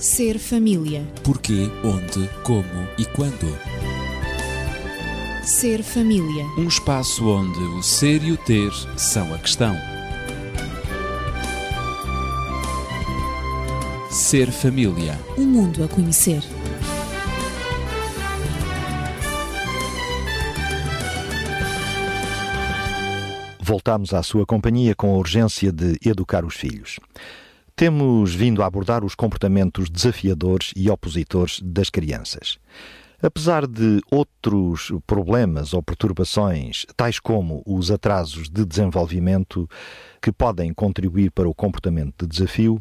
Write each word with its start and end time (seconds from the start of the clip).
Ser 0.00 0.38
família. 0.38 1.06
Porquê, 1.22 1.68
onde, 1.84 2.26
como 2.42 2.88
e 2.96 3.04
quando. 3.04 3.54
Ser 5.44 5.82
família. 5.82 6.46
Um 6.56 6.66
espaço 6.66 7.28
onde 7.28 7.58
o 7.58 7.82
ser 7.82 8.24
e 8.24 8.32
o 8.32 8.36
ter 8.38 8.72
são 8.96 9.34
a 9.34 9.38
questão. 9.38 9.76
Ser 14.10 14.50
família. 14.50 15.20
Um 15.36 15.44
mundo 15.44 15.84
a 15.84 15.88
conhecer. 15.88 16.42
Voltamos 23.60 24.14
à 24.14 24.22
sua 24.22 24.46
companhia 24.46 24.94
com 24.94 25.14
a 25.14 25.18
urgência 25.18 25.70
de 25.70 25.98
educar 26.02 26.46
os 26.46 26.54
filhos. 26.54 26.98
Temos 27.80 28.34
vindo 28.34 28.62
a 28.62 28.66
abordar 28.66 29.06
os 29.06 29.14
comportamentos 29.14 29.88
desafiadores 29.88 30.70
e 30.76 30.90
opositores 30.90 31.60
das 31.64 31.88
crianças. 31.88 32.58
Apesar 33.22 33.66
de 33.66 34.02
outros 34.10 34.92
problemas 35.06 35.72
ou 35.72 35.82
perturbações, 35.82 36.84
tais 36.94 37.18
como 37.18 37.62
os 37.64 37.90
atrasos 37.90 38.50
de 38.50 38.66
desenvolvimento, 38.66 39.66
que 40.20 40.30
podem 40.30 40.74
contribuir 40.74 41.30
para 41.30 41.48
o 41.48 41.54
comportamento 41.54 42.26
de 42.26 42.36
desafio, 42.36 42.78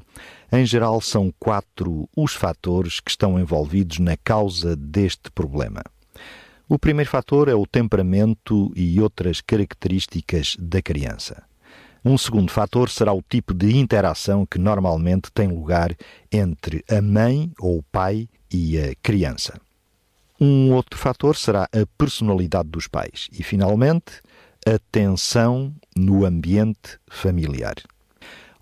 em 0.51 0.65
geral 0.65 0.99
são 0.99 1.33
quatro 1.39 2.05
os 2.13 2.33
fatores 2.33 2.99
que 2.99 3.09
estão 3.09 3.39
envolvidos 3.39 3.99
na 3.99 4.17
causa 4.17 4.75
deste 4.75 5.31
problema. 5.31 5.81
O 6.67 6.77
primeiro 6.77 7.09
fator 7.09 7.47
é 7.47 7.55
o 7.55 7.65
temperamento 7.65 8.69
e 8.75 8.99
outras 8.99 9.39
características 9.39 10.57
da 10.59 10.81
criança. 10.81 11.48
Um 12.03 12.17
segundo 12.17 12.51
fator 12.51 12.89
será 12.89 13.11
o 13.11 13.21
tipo 13.21 13.53
de 13.53 13.77
interação 13.77 14.45
que 14.45 14.57
normalmente 14.57 15.31
tem 15.31 15.47
lugar 15.47 15.95
entre 16.31 16.83
a 16.89 17.01
mãe 17.01 17.51
ou 17.59 17.79
o 17.79 17.83
pai 17.83 18.29
e 18.51 18.79
a 18.79 18.95
criança. 19.03 19.59
Um 20.39 20.71
outro 20.71 20.97
fator 20.97 21.35
será 21.35 21.63
a 21.63 21.85
personalidade 21.97 22.69
dos 22.69 22.87
pais. 22.87 23.27
E, 23.33 23.43
finalmente, 23.43 24.21
a 24.65 24.79
tensão 24.91 25.73
no 25.95 26.25
ambiente 26.25 26.97
familiar. 27.09 27.75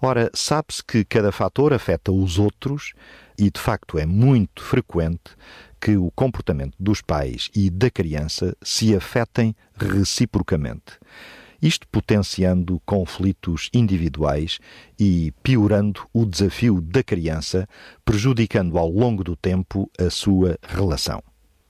Ora, 0.02 0.30
sabe-se 0.34 0.84
que 0.84 1.04
cada 1.06 1.32
fator 1.32 1.74
afeta 1.74 2.12
os 2.12 2.40
outros 2.40 2.94
e, 3.38 3.52
de 3.52 3.60
facto, 3.60 4.00
é 4.00 4.06
muito 4.06 4.64
frequente 4.64 5.36
que 5.80 5.96
o 5.98 6.12
comportamento 6.12 6.74
dos 6.80 7.02
pais 7.02 7.50
e 7.56 7.70
da 7.70 7.90
criança 7.90 8.56
se 8.64 8.96
afetem 8.96 9.56
reciprocamente. 9.76 10.98
Isto 11.62 11.88
potenciando 11.88 12.82
conflitos 12.86 13.70
individuais 13.74 14.60
e 15.00 15.34
piorando 15.42 16.08
o 16.14 16.26
desafio 16.26 16.80
da 16.80 17.04
criança, 17.04 17.68
prejudicando 18.06 18.78
ao 18.78 18.90
longo 18.90 19.24
do 19.24 19.36
tempo 19.36 19.90
a 19.98 20.10
sua 20.10 20.58
relação. 20.62 21.22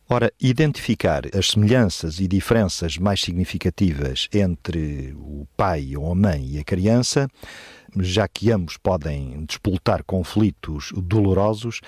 Ora, 0.09 0.31
identificar 0.39 1.23
as 1.35 1.49
semelhanças 1.49 2.21
e 2.21 2.29
diferenças 2.29 2.97
mais 2.97 3.19
significativas 3.19 4.29
entre 4.33 5.13
o 5.17 5.45
pai 5.57 5.97
ou 5.97 6.09
a 6.09 6.15
mãe 6.15 6.51
e 6.51 6.59
a 6.59 6.63
criança, 6.63 7.27
já 7.99 8.27
que 8.27 8.51
ambos 8.51 8.77
podem 8.77 9.45
despoltar 9.45 10.03
conflitos 10.03 10.91
dolorosos, 10.95 11.81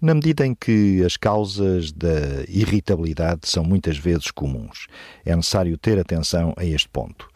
na 0.00 0.14
medida 0.14 0.46
em 0.46 0.54
que 0.54 1.02
as 1.04 1.16
causas 1.16 1.92
da 1.92 2.44
irritabilidade 2.48 3.48
são 3.48 3.64
muitas 3.64 3.96
vezes 3.96 4.30
comuns. 4.30 4.86
É 5.24 5.34
necessário 5.34 5.76
ter 5.78 5.98
atenção 5.98 6.52
a 6.56 6.64
este 6.64 6.88
ponto. 6.88 7.28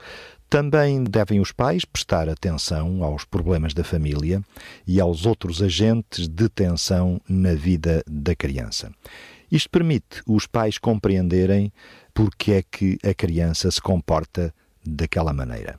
Também 0.50 1.04
devem 1.04 1.38
os 1.38 1.52
pais 1.52 1.84
prestar 1.84 2.28
atenção 2.28 3.04
aos 3.04 3.24
problemas 3.24 3.72
da 3.72 3.84
família 3.84 4.42
e 4.84 5.00
aos 5.00 5.24
outros 5.24 5.62
agentes 5.62 6.26
de 6.26 6.48
tensão 6.48 7.20
na 7.28 7.54
vida 7.54 8.02
da 8.04 8.34
criança. 8.34 8.90
Isto 9.50 9.70
permite 9.70 10.22
os 10.26 10.46
pais 10.46 10.76
compreenderem 10.76 11.72
porque 12.12 12.52
é 12.52 12.62
que 12.62 12.98
a 13.04 13.14
criança 13.14 13.70
se 13.70 13.80
comporta 13.80 14.52
daquela 14.84 15.32
maneira. 15.32 15.78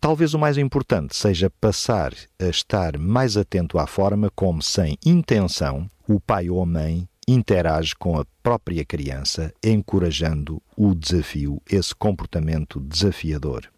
Talvez 0.00 0.34
o 0.34 0.38
mais 0.38 0.58
importante 0.58 1.16
seja 1.16 1.50
passar 1.60 2.12
a 2.38 2.46
estar 2.46 2.98
mais 2.98 3.36
atento 3.36 3.78
à 3.78 3.86
forma 3.86 4.30
como, 4.34 4.62
sem 4.62 4.96
intenção, 5.04 5.90
o 6.08 6.20
pai 6.20 6.48
ou 6.48 6.62
a 6.62 6.66
mãe 6.66 7.08
interage 7.26 7.94
com 7.96 8.18
a 8.18 8.24
própria 8.42 8.84
criança, 8.84 9.52
encorajando 9.64 10.62
o 10.76 10.94
desafio, 10.94 11.60
esse 11.68 11.94
comportamento 11.94 12.78
desafiador. 12.78 13.68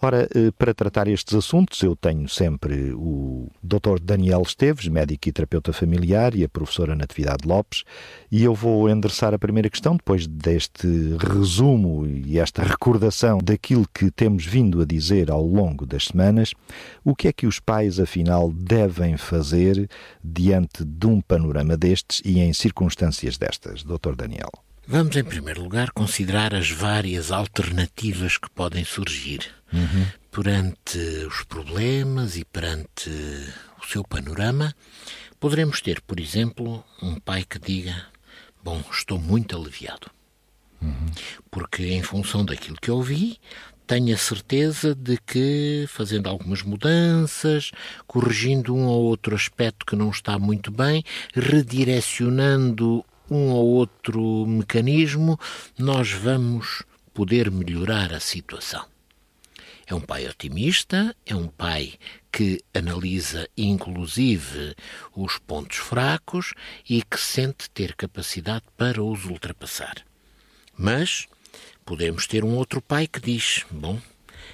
Ora, 0.00 0.28
eh, 0.32 0.52
para 0.56 0.72
tratar 0.72 1.08
estes 1.08 1.34
assuntos, 1.34 1.82
eu 1.82 1.96
tenho 1.96 2.28
sempre 2.28 2.92
o 2.92 3.50
Dr. 3.60 3.98
Daniel 4.00 4.42
Esteves, 4.42 4.86
médico 4.86 5.28
e 5.28 5.32
terapeuta 5.32 5.72
familiar, 5.72 6.36
e 6.36 6.44
a 6.44 6.48
professora 6.48 6.94
Natividade 6.94 7.48
Lopes, 7.48 7.82
e 8.30 8.44
eu 8.44 8.54
vou 8.54 8.88
endereçar 8.88 9.34
a 9.34 9.38
primeira 9.38 9.68
questão, 9.68 9.96
depois 9.96 10.24
deste 10.24 10.86
resumo 11.18 12.06
e 12.06 12.38
esta 12.38 12.62
recordação 12.62 13.38
daquilo 13.38 13.88
que 13.92 14.08
temos 14.08 14.46
vindo 14.46 14.80
a 14.80 14.84
dizer 14.84 15.32
ao 15.32 15.44
longo 15.44 15.84
das 15.84 16.04
semanas. 16.04 16.54
O 17.04 17.16
que 17.16 17.26
é 17.26 17.32
que 17.32 17.48
os 17.48 17.58
pais, 17.58 17.98
afinal, 17.98 18.52
devem 18.52 19.16
fazer 19.16 19.90
diante 20.22 20.84
de 20.84 21.08
um 21.08 21.20
panorama 21.20 21.76
destes 21.76 22.22
e 22.24 22.38
em 22.38 22.52
circunstâncias 22.52 23.36
destas? 23.36 23.82
Dr. 23.82 24.14
Daniel. 24.14 24.67
Vamos, 24.90 25.14
em 25.16 25.22
primeiro 25.22 25.62
lugar, 25.62 25.90
considerar 25.90 26.54
as 26.54 26.70
várias 26.70 27.30
alternativas 27.30 28.38
que 28.38 28.48
podem 28.48 28.86
surgir 28.86 29.40
uhum. 29.70 30.06
perante 30.30 30.98
os 31.26 31.44
problemas 31.44 32.38
e 32.38 32.44
perante 32.46 33.10
o 33.82 33.86
seu 33.86 34.02
panorama. 34.02 34.74
Poderemos 35.38 35.82
ter, 35.82 36.00
por 36.00 36.18
exemplo, 36.18 36.82
um 37.02 37.20
pai 37.20 37.44
que 37.44 37.58
diga: 37.58 38.06
Bom, 38.64 38.82
estou 38.90 39.18
muito 39.18 39.54
aliviado. 39.54 40.10
Uhum. 40.80 41.10
Porque, 41.50 41.88
em 41.88 42.02
função 42.02 42.42
daquilo 42.42 42.78
que 42.80 42.90
ouvi, 42.90 43.38
tenho 43.86 44.14
a 44.14 44.18
certeza 44.18 44.94
de 44.94 45.18
que, 45.18 45.84
fazendo 45.88 46.30
algumas 46.30 46.62
mudanças, 46.62 47.72
corrigindo 48.06 48.74
um 48.74 48.86
ou 48.86 49.04
outro 49.04 49.34
aspecto 49.34 49.84
que 49.84 49.96
não 49.96 50.08
está 50.08 50.38
muito 50.38 50.70
bem, 50.70 51.04
redirecionando 51.34 53.04
um 53.30 53.50
ou 53.50 53.66
outro 53.66 54.46
mecanismo, 54.46 55.38
nós 55.78 56.12
vamos 56.12 56.82
poder 57.12 57.50
melhorar 57.50 58.12
a 58.12 58.20
situação. 58.20 58.86
É 59.86 59.94
um 59.94 60.00
pai 60.00 60.28
otimista, 60.28 61.16
é 61.24 61.34
um 61.34 61.48
pai 61.48 61.94
que 62.30 62.62
analisa 62.74 63.48
inclusive 63.56 64.74
os 65.16 65.38
pontos 65.38 65.78
fracos 65.78 66.52
e 66.88 67.02
que 67.02 67.18
sente 67.18 67.70
ter 67.70 67.96
capacidade 67.96 68.64
para 68.76 69.02
os 69.02 69.24
ultrapassar. 69.24 70.04
Mas 70.76 71.26
podemos 71.86 72.26
ter 72.26 72.44
um 72.44 72.54
outro 72.54 72.82
pai 72.82 73.06
que 73.06 73.18
diz: 73.18 73.64
Bom, 73.70 73.98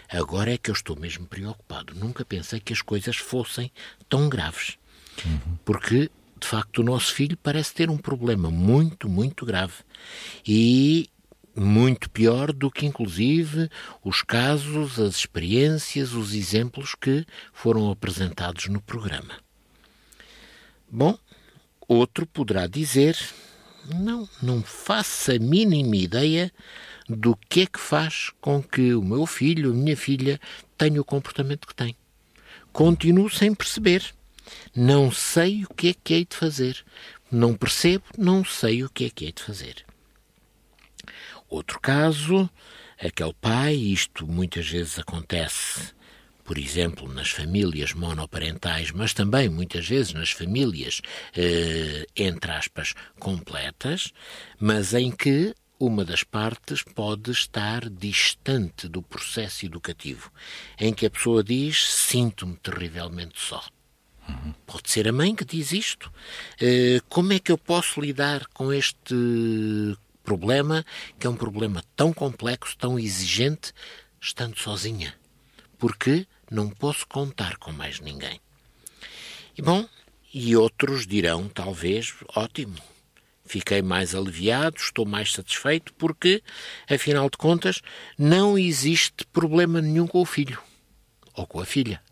agora 0.09 0.55
é 0.55 0.57
que 0.57 0.71
eu 0.71 0.75
estou 0.75 0.97
mesmo 0.99 1.27
preocupado. 1.27 1.95
Nunca 1.97 2.25
pensei 2.25 2.61
que 2.61 2.73
as 2.73 2.81
coisas 2.81 3.17
fossem 3.17 3.73
tão 4.09 4.29
graves. 4.29 4.79
Uhum. 5.27 5.59
Porque 5.65 6.11
de 6.39 6.47
facto, 6.47 6.79
o 6.79 6.85
nosso 6.85 7.15
filho 7.15 7.37
parece 7.37 7.75
ter 7.75 7.91
um 7.91 7.97
problema 7.97 8.51
muito, 8.51 9.09
muito 9.09 9.47
grave. 9.47 9.75
E 10.47 11.09
muito 11.57 12.11
pior 12.11 12.53
do 12.53 12.71
que, 12.71 12.87
inclusive, 12.87 13.71
os 14.03 14.23
casos, 14.23 14.99
as 14.99 15.15
experiências, 15.15 16.13
os 16.13 16.35
exemplos 16.35 16.95
que 16.95 17.25
foram 17.53 17.91
apresentados 17.91 18.67
no 18.67 18.81
programa. 18.81 19.39
Bom, 20.91 21.17
outro 21.87 22.27
poderá 22.27 22.67
dizer: 22.67 23.17
não, 23.95 24.29
não 24.43 24.63
faço 24.63 25.33
a 25.33 25.39
mínima 25.39 25.97
ideia 25.97 26.53
do 27.09 27.37
que 27.37 27.63
é 27.63 27.67
que 27.67 27.79
faz 27.79 28.31
com 28.41 28.63
que 28.63 28.95
o 28.95 29.03
meu 29.03 29.27
filho, 29.27 29.71
a 29.71 29.75
minha 29.75 29.97
filha, 29.97 30.41
tenha 30.77 31.01
o 31.01 31.05
comportamento 31.05 31.67
que 31.67 31.75
tem. 31.75 31.97
Continuo 32.73 33.31
sem 33.31 33.55
perceber. 33.55 34.15
Não 34.75 35.11
sei 35.11 35.65
o 35.65 35.75
que 35.75 35.89
é 35.89 35.95
que 35.95 36.15
hei 36.15 36.25
de 36.25 36.37
fazer. 36.37 36.85
Não 37.31 37.55
percebo, 37.55 38.05
não 38.17 38.45
sei 38.45 38.85
o 38.85 38.91
que 38.91 39.07
é 39.07 39.11
que 39.11 39.25
hei 39.25 39.33
de 39.33 39.43
fazer. 39.43 39.85
Outro 41.49 41.79
caso, 41.81 42.49
aquele 42.99 43.35
pai, 43.41 43.75
isto 43.75 44.27
muitas 44.27 44.69
vezes 44.69 44.99
acontece, 44.99 45.95
por 46.45 46.59
exemplo, 46.59 47.13
nas 47.13 47.31
famílias 47.31 47.93
monoparentais, 47.93 48.91
mas 48.91 49.15
também 49.15 49.49
muitas 49.49 49.87
vezes 49.89 50.13
nas 50.13 50.31
famílias, 50.31 51.01
eh, 51.37 52.07
entre 52.17 52.51
aspas, 52.51 52.95
completas, 53.19 54.13
mas 54.59 54.95
em 54.95 55.11
que 55.11 55.55
uma 55.79 56.05
das 56.05 56.23
partes 56.23 56.83
pode 56.83 57.31
estar 57.31 57.89
distante 57.91 58.89
do 58.89 59.03
processo 59.03 59.67
educativo, 59.67 60.31
em 60.79 60.93
que 60.93 61.07
a 61.07 61.11
pessoa 61.11 61.43
diz: 61.43 61.91
Sinto-me 61.91 62.57
terrivelmente 62.57 63.41
só. 63.41 63.63
Pode 64.67 64.91
ser 64.91 65.09
a 65.09 65.13
mãe 65.13 65.35
que 65.35 65.45
diz 65.45 65.73
isto. 65.73 66.13
Uh, 66.61 67.03
como 67.09 67.33
é 67.33 67.39
que 67.39 67.53
eu 67.53 67.59
posso 67.59 68.01
lidar 68.01 68.47
com 68.49 68.73
este 68.73 69.15
problema, 70.23 70.85
que 71.19 71.27
é 71.27 71.31
um 71.31 71.37
problema 71.37 71.85
tão 71.95 72.13
complexo, 72.13 72.77
tão 72.77 72.99
exigente, 72.99 73.73
estando 74.21 74.59
sozinha? 74.59 75.15
Porque 75.79 76.27
não 76.51 76.71
posso 76.71 77.07
contar 77.07 77.57
com 77.59 77.73
mais 77.73 78.01
ninguém. 78.01 78.41
E 79.57 79.63
bom, 79.63 79.87
E 80.37 80.57
outros 80.57 81.07
dirão, 81.07 81.49
talvez, 81.49 82.13
ótimo, 82.35 82.75
fiquei 83.45 83.81
mais 83.81 84.17
aliviado, 84.17 84.79
estou 84.79 85.07
mais 85.07 85.33
satisfeito, 85.33 85.95
porque, 85.95 86.43
afinal 86.91 87.31
de 87.31 87.37
contas, 87.37 87.81
não 88.19 88.59
existe 88.59 89.25
problema 89.33 89.81
nenhum 89.81 90.09
com 90.09 90.21
o 90.21 90.25
filho 90.25 90.61
ou 91.35 91.47
com 91.47 91.61
a 91.61 91.65
filha. 91.65 92.03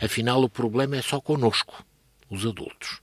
Afinal, 0.00 0.42
o 0.42 0.48
problema 0.48 0.96
é 0.96 1.02
só 1.02 1.20
conosco, 1.20 1.84
os 2.30 2.44
adultos. 2.46 3.00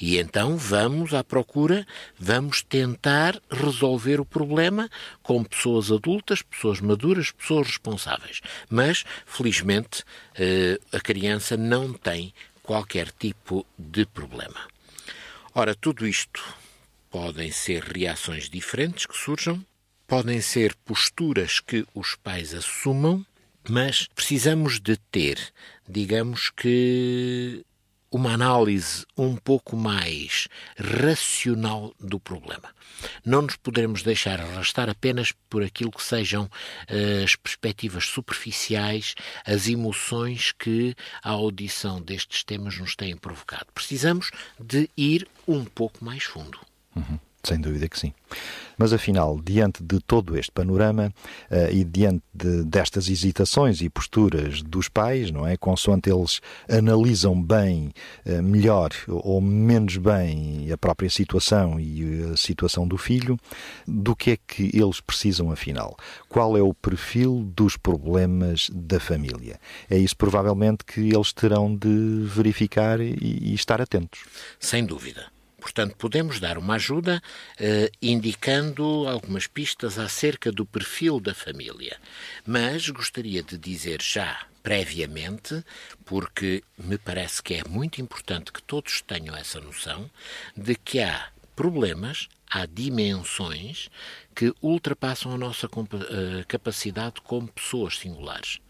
E 0.00 0.18
então 0.18 0.56
vamos 0.56 1.14
à 1.14 1.24
procura, 1.24 1.86
vamos 2.18 2.62
tentar 2.62 3.40
resolver 3.50 4.20
o 4.20 4.24
problema 4.24 4.88
com 5.22 5.42
pessoas 5.42 5.90
adultas, 5.90 6.42
pessoas 6.42 6.80
maduras, 6.80 7.30
pessoas 7.30 7.68
responsáveis. 7.68 8.40
Mas, 8.70 9.04
felizmente, 9.24 10.04
eh, 10.34 10.78
a 10.92 11.00
criança 11.00 11.56
não 11.56 11.92
tem 11.92 12.32
qualquer 12.62 13.10
tipo 13.10 13.66
de 13.78 14.04
problema. 14.06 14.60
Ora, 15.54 15.74
tudo 15.74 16.06
isto 16.06 16.42
podem 17.10 17.50
ser 17.50 17.82
reações 17.82 18.50
diferentes 18.50 19.06
que 19.06 19.16
surjam, 19.16 19.64
podem 20.06 20.40
ser 20.40 20.74
posturas 20.84 21.60
que 21.60 21.86
os 21.94 22.14
pais 22.14 22.54
assumam, 22.54 23.24
mas 23.68 24.08
precisamos 24.14 24.80
de 24.80 24.96
ter, 24.96 25.38
digamos 25.88 26.50
que, 26.50 27.64
uma 28.10 28.32
análise 28.32 29.04
um 29.16 29.36
pouco 29.36 29.76
mais 29.76 30.48
racional 30.78 31.94
do 32.00 32.18
problema. 32.18 32.74
Não 33.24 33.42
nos 33.42 33.56
poderemos 33.56 34.02
deixar 34.02 34.40
arrastar 34.40 34.88
apenas 34.88 35.32
por 35.50 35.62
aquilo 35.62 35.90
que 35.90 36.02
sejam 36.02 36.44
uh, 36.44 37.24
as 37.24 37.36
perspectivas 37.36 38.06
superficiais, 38.06 39.14
as 39.44 39.68
emoções 39.68 40.52
que 40.52 40.94
a 41.22 41.30
audição 41.30 42.00
destes 42.00 42.42
temas 42.42 42.78
nos 42.78 42.96
têm 42.96 43.16
provocado. 43.16 43.66
Precisamos 43.74 44.30
de 44.58 44.88
ir 44.96 45.28
um 45.46 45.64
pouco 45.64 46.04
mais 46.04 46.24
fundo. 46.24 46.58
Uhum. 46.94 47.18
Sem 47.46 47.60
dúvida 47.60 47.88
que 47.88 47.96
sim. 47.96 48.12
Mas 48.76 48.92
afinal, 48.92 49.40
diante 49.40 49.84
de 49.84 50.00
todo 50.00 50.36
este 50.36 50.50
panorama 50.50 51.14
uh, 51.48 51.72
e 51.72 51.84
diante 51.84 52.24
de, 52.34 52.64
destas 52.64 53.08
hesitações 53.08 53.80
e 53.80 53.88
posturas 53.88 54.62
dos 54.62 54.88
pais, 54.88 55.30
não 55.30 55.46
é? 55.46 55.56
Consoante 55.56 56.10
eles 56.10 56.40
analisam 56.68 57.40
bem, 57.40 57.92
uh, 58.26 58.42
melhor 58.42 58.90
ou 59.06 59.40
menos 59.40 59.96
bem 59.96 60.68
a 60.72 60.76
própria 60.76 61.08
situação 61.08 61.78
e 61.78 62.32
a 62.32 62.36
situação 62.36 62.86
do 62.86 62.98
filho, 62.98 63.38
do 63.86 64.16
que 64.16 64.32
é 64.32 64.36
que 64.36 64.68
eles 64.74 65.00
precisam 65.00 65.52
afinal? 65.52 65.96
Qual 66.28 66.56
é 66.56 66.60
o 66.60 66.74
perfil 66.74 67.48
dos 67.54 67.76
problemas 67.76 68.68
da 68.74 68.98
família? 68.98 69.60
É 69.88 69.96
isso 69.96 70.16
provavelmente 70.16 70.84
que 70.84 71.14
eles 71.14 71.32
terão 71.32 71.76
de 71.76 72.24
verificar 72.24 73.00
e, 73.00 73.14
e 73.22 73.54
estar 73.54 73.80
atentos. 73.80 74.24
Sem 74.58 74.84
dúvida. 74.84 75.35
Portanto, 75.66 75.96
podemos 75.96 76.38
dar 76.38 76.58
uma 76.58 76.76
ajuda 76.76 77.20
eh, 77.58 77.90
indicando 78.00 79.04
algumas 79.08 79.48
pistas 79.48 79.98
acerca 79.98 80.52
do 80.52 80.64
perfil 80.64 81.18
da 81.18 81.34
família. 81.34 81.98
Mas 82.46 82.88
gostaria 82.88 83.42
de 83.42 83.58
dizer 83.58 84.00
já 84.00 84.46
previamente, 84.62 85.64
porque 86.04 86.62
me 86.78 86.96
parece 86.96 87.42
que 87.42 87.54
é 87.54 87.64
muito 87.68 88.00
importante 88.00 88.52
que 88.52 88.62
todos 88.62 89.02
tenham 89.02 89.34
essa 89.34 89.58
noção 89.58 90.08
de 90.56 90.76
que 90.76 91.00
há 91.00 91.30
problemas, 91.56 92.28
há 92.48 92.64
dimensões 92.64 93.90
que 94.36 94.54
ultrapassam 94.62 95.32
a 95.32 95.36
nossa 95.36 95.66
eh, 95.66 96.44
capacidade 96.46 97.20
como 97.22 97.48
pessoas 97.48 97.98
singulares 97.98 98.60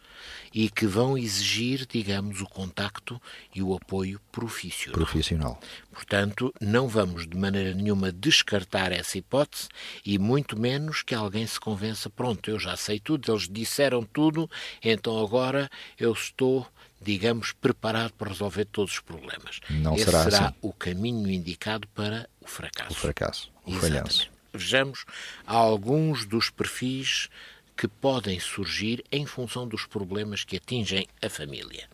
e 0.52 0.70
que 0.70 0.86
vão 0.86 1.16
exigir, 1.16 1.86
digamos, 1.86 2.40
o 2.40 2.46
contacto 2.46 3.20
e 3.54 3.62
o 3.62 3.74
apoio 3.74 4.20
profissional. 4.30 4.94
Profissional. 4.94 5.60
Portanto, 5.92 6.52
não 6.60 6.88
vamos 6.88 7.26
de 7.26 7.36
maneira 7.36 7.74
nenhuma 7.74 8.12
descartar 8.12 8.92
essa 8.92 9.18
hipótese 9.18 9.68
e 10.04 10.18
muito 10.18 10.58
menos 10.58 11.02
que 11.02 11.14
alguém 11.14 11.46
se 11.46 11.58
convença, 11.58 12.10
pronto, 12.10 12.50
eu 12.50 12.58
já 12.58 12.76
sei 12.76 13.00
tudo, 13.00 13.30
eles 13.30 13.48
disseram 13.48 14.02
tudo, 14.02 14.50
então 14.82 15.18
agora 15.22 15.70
eu 15.98 16.12
estou 16.12 16.66
digamos, 17.00 17.52
preparado 17.52 18.12
para 18.14 18.30
resolver 18.30 18.64
todos 18.64 18.94
os 18.94 19.00
problemas. 19.00 19.60
Não 19.68 19.94
Esse 19.94 20.06
será, 20.06 20.24
será 20.24 20.46
assim. 20.46 20.54
o 20.62 20.72
caminho 20.72 21.30
indicado 21.30 21.86
para 21.88 22.28
o 22.40 22.48
fracasso. 22.48 22.92
O 22.92 22.94
fracasso, 22.94 23.52
o 23.64 23.70
Exatamente. 23.70 23.92
falhanço. 23.92 24.30
Vejamos 24.52 25.04
alguns 25.46 26.24
dos 26.24 26.48
perfis 26.48 27.28
que 27.76 27.86
podem 27.86 28.40
surgir 28.40 29.04
em 29.12 29.26
função 29.26 29.68
dos 29.68 29.84
problemas 29.84 30.44
que 30.44 30.56
atingem 30.56 31.06
a 31.20 31.28
família. 31.28 31.88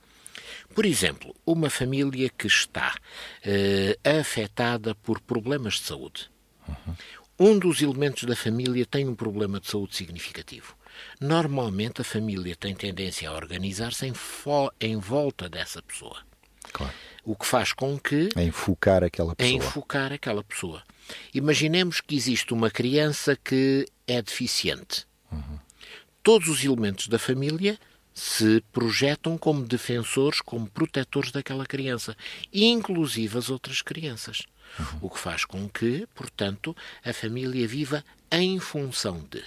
Por 0.74 0.86
exemplo, 0.86 1.34
uma 1.44 1.68
família 1.68 2.30
que 2.30 2.46
está 2.46 2.96
eh, 3.44 3.98
afetada 4.04 4.94
por 4.94 5.20
problemas 5.20 5.74
de 5.74 5.80
saúde. 5.80 6.30
Uhum. 6.66 6.94
Um 7.38 7.58
dos 7.58 7.82
elementos 7.82 8.24
da 8.24 8.36
família 8.36 8.86
tem 8.86 9.08
um 9.08 9.14
problema 9.14 9.58
de 9.58 9.68
saúde 9.68 9.96
significativo. 9.96 10.76
Normalmente 11.20 12.00
a 12.00 12.04
família 12.04 12.54
tem 12.54 12.74
tendência 12.74 13.28
a 13.28 13.32
organizar-se 13.32 14.06
em, 14.06 14.12
em, 14.80 14.96
volta 14.96 15.48
dessa 15.48 15.82
pessoa. 15.82 16.18
Claro. 16.72 16.92
O 17.24 17.34
que 17.34 17.46
faz 17.46 17.72
com 17.72 17.98
que. 17.98 18.28
A 18.36 18.42
enfocar 18.42 19.02
aquela 19.02 19.34
pessoa. 19.34 19.56
Enfocar 19.56 20.12
aquela 20.12 20.44
pessoa. 20.44 20.82
Imaginemos 21.34 22.00
que 22.00 22.14
existe 22.14 22.52
uma 22.52 22.70
criança 22.70 23.36
que 23.36 23.86
é 24.06 24.22
deficiente. 24.22 25.06
Uhum 25.30 25.58
todos 26.22 26.48
os 26.48 26.64
elementos 26.64 27.08
da 27.08 27.18
família 27.18 27.78
se 28.14 28.62
projetam 28.72 29.38
como 29.38 29.64
defensores, 29.64 30.40
como 30.40 30.68
protetores 30.68 31.30
daquela 31.30 31.64
criança, 31.64 32.16
inclusive 32.52 33.38
as 33.38 33.48
outras 33.48 33.80
crianças. 33.80 34.42
Uhum. 34.78 34.98
O 35.02 35.10
que 35.10 35.18
faz 35.18 35.44
com 35.44 35.68
que, 35.68 36.06
portanto, 36.14 36.76
a 37.04 37.12
família 37.12 37.66
viva 37.66 38.04
em 38.30 38.58
função 38.58 39.26
de 39.30 39.42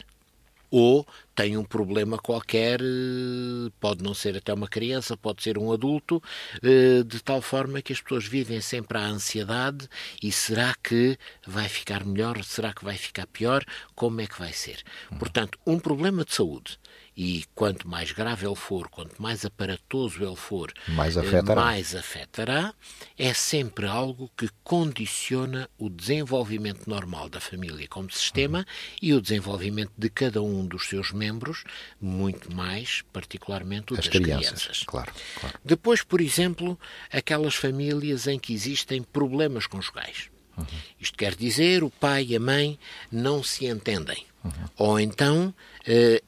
ou 0.78 1.08
tem 1.34 1.56
um 1.56 1.64
problema 1.64 2.18
qualquer, 2.18 2.82
eh, 2.82 3.72
pode 3.80 4.04
não 4.04 4.14
ser 4.14 4.36
até 4.36 4.54
uma 4.54 4.68
criança, 4.68 5.16
pode 5.16 5.42
ser 5.42 5.58
um 5.58 5.72
adulto, 5.72 6.22
eh, 6.62 7.02
de 7.02 7.24
tal 7.24 7.42
forma 7.42 7.82
que 7.82 7.94
as 7.94 8.02
pessoas 8.02 8.26
vivem 8.26 8.60
sempre 8.60 8.98
à 8.98 9.06
ansiedade 9.06 9.88
e 10.22 10.34
será 10.34 10.76
que 10.84 11.18
vai 11.48 11.70
ficar 11.70 12.04
melhor, 12.06 12.44
será 12.44 12.74
que 12.74 12.84
vai 12.84 12.98
ficar 12.98 13.26
pior, 13.28 13.64
como 13.96 14.20
é 14.20 14.28
que 14.28 14.38
vai 14.38 14.52
ser? 14.52 14.84
Portanto, 15.18 15.58
um 15.66 15.80
problema 15.80 16.26
de 16.26 16.36
saúde 16.36 16.78
e 17.16 17.46
quanto 17.56 17.88
mais 17.88 18.12
grave 18.12 18.46
ele 18.46 18.56
for, 18.56 18.90
quanto 18.90 19.22
mais 19.22 19.46
aparatoso 19.46 20.24
ele 20.24 20.36
for, 20.36 20.74
mais 20.90 21.18
afetará. 21.18 21.62
mais 21.62 21.96
afetará, 21.96 22.74
é 23.18 23.34
sempre 23.34 23.88
algo 23.88 24.30
que 24.36 24.50
condiciona 24.64 25.70
o 25.78 25.90
desenvolvimento 25.90 26.90
normal 26.90 27.30
da 27.30 27.40
família 27.40 27.88
como 27.88 28.12
sistema 28.12 28.60
uhum. 28.60 28.66
e 29.02 29.14
o 29.14 29.22
desenvolvimento 29.22 29.94
de 29.98 30.10
cada 30.10 30.42
um 30.42 30.66
dos 30.66 30.90
seus 30.90 31.12
membros, 31.12 31.64
muito 32.02 32.54
mais, 32.54 33.02
particularmente 33.14 33.94
o 33.94 33.98
As 33.98 34.06
das 34.06 34.10
crianças. 34.10 34.48
crianças. 34.48 34.84
Claro, 34.84 35.14
claro. 35.40 35.60
Depois, 35.64 36.04
por 36.04 36.20
exemplo, 36.20 36.78
aquelas 37.12 37.56
famílias 37.56 38.28
em 38.28 38.38
que 38.38 38.54
existem 38.54 39.02
problemas 39.02 39.68
conjugais. 39.68 40.30
Uhum. 40.58 40.66
Isto 41.00 41.18
quer 41.18 41.36
dizer 41.36 41.84
o 41.84 41.90
pai 41.90 42.26
e 42.30 42.36
a 42.36 42.40
mãe 42.40 42.80
não 43.12 43.44
se 43.44 43.66
entendem. 43.66 44.26
Uhum. 44.44 44.52
Ou 44.78 45.00
então 45.00 45.54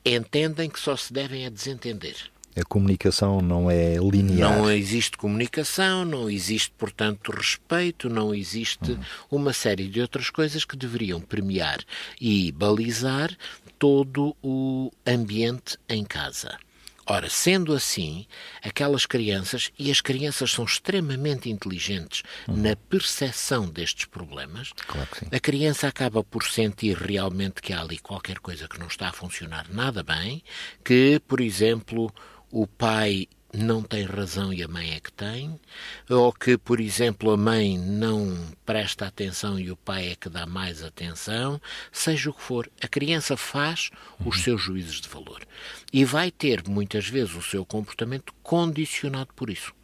entendem 0.06 0.70
que 0.70 0.80
só 0.80 0.96
se 0.96 1.12
devem 1.12 1.46
a 1.46 1.50
desentender. 1.50 2.16
A 2.60 2.64
comunicação 2.66 3.40
não 3.40 3.70
é 3.70 3.98
linear. 3.98 4.58
Não 4.58 4.72
existe 4.72 5.16
comunicação, 5.16 6.04
não 6.04 6.28
existe, 6.28 6.72
portanto, 6.76 7.32
respeito, 7.32 8.10
não 8.10 8.34
existe 8.34 8.94
uhum. 8.94 9.00
uma 9.30 9.54
série 9.54 9.88
de 9.88 10.02
outras 10.02 10.32
coisas 10.32 10.66
que 10.66 10.76
deveriam 10.76 11.22
premiar 11.22 11.78
e 12.20 12.52
balizar 12.52 13.30
todo 13.78 14.36
o 14.42 14.92
ambiente 15.06 15.78
em 15.88 16.04
casa. 16.04 16.58
Ora, 17.10 17.30
sendo 17.30 17.74
assim, 17.74 18.26
aquelas 18.62 19.06
crianças, 19.06 19.72
e 19.80 19.90
as 19.90 20.02
crianças 20.02 20.52
são 20.52 20.66
extremamente 20.66 21.50
inteligentes 21.50 22.22
uhum. 22.48 22.58
na 22.58 22.76
percepção 22.76 23.68
destes 23.68 24.06
problemas, 24.06 24.74
claro 24.86 25.08
a 25.32 25.40
criança 25.40 25.88
acaba 25.88 26.24
por 26.24 26.44
sentir 26.44 26.98
realmente 26.98 27.62
que 27.62 27.72
há 27.72 27.82
ali 27.82 27.98
qualquer 27.98 28.40
coisa 28.40 28.68
que 28.68 28.80
não 28.80 28.88
está 28.88 29.10
a 29.10 29.14
funcionar 29.14 29.68
nada 29.70 30.04
bem, 30.04 30.44
que, 30.84 31.22
por 31.28 31.40
exemplo, 31.40 32.14
o 32.52 32.68
pai 32.68 33.28
não 33.58 33.82
tem 33.82 34.04
razão 34.04 34.54
e 34.54 34.62
a 34.62 34.68
mãe 34.68 34.94
é 34.94 35.00
que 35.00 35.12
tem, 35.12 35.60
ou 36.08 36.32
que, 36.32 36.58
por 36.58 36.80
exemplo, 36.80 37.32
a 37.32 37.38
mãe 37.38 37.76
não 37.78 38.38
presta 38.64 39.08
atenção 39.08 39.60
e 39.60 39.72
o 39.72 39.76
pai 39.76 40.10
é 40.10 40.16
que 40.16 40.30
dá 40.30 40.46
mais 40.46 40.84
atenção, 40.84 41.60
seja 41.92 42.30
o 42.30 42.34
que 42.34 42.42
for, 42.42 42.70
a 42.82 42.88
criança 42.88 43.36
faz 43.36 43.90
os 44.20 44.38
uhum. 44.38 44.44
seus 44.44 44.62
juízos 44.62 45.02
de 45.02 45.10
valor 45.10 45.42
e 45.92 46.06
vai 46.06 46.30
ter 46.30 46.64
muitas 46.68 47.08
vezes 47.08 47.34
o 47.34 47.42
seu 47.42 47.66
comportamento 47.66 48.32
condicionado 48.44 49.34
por 49.36 49.50
isso 49.50 49.76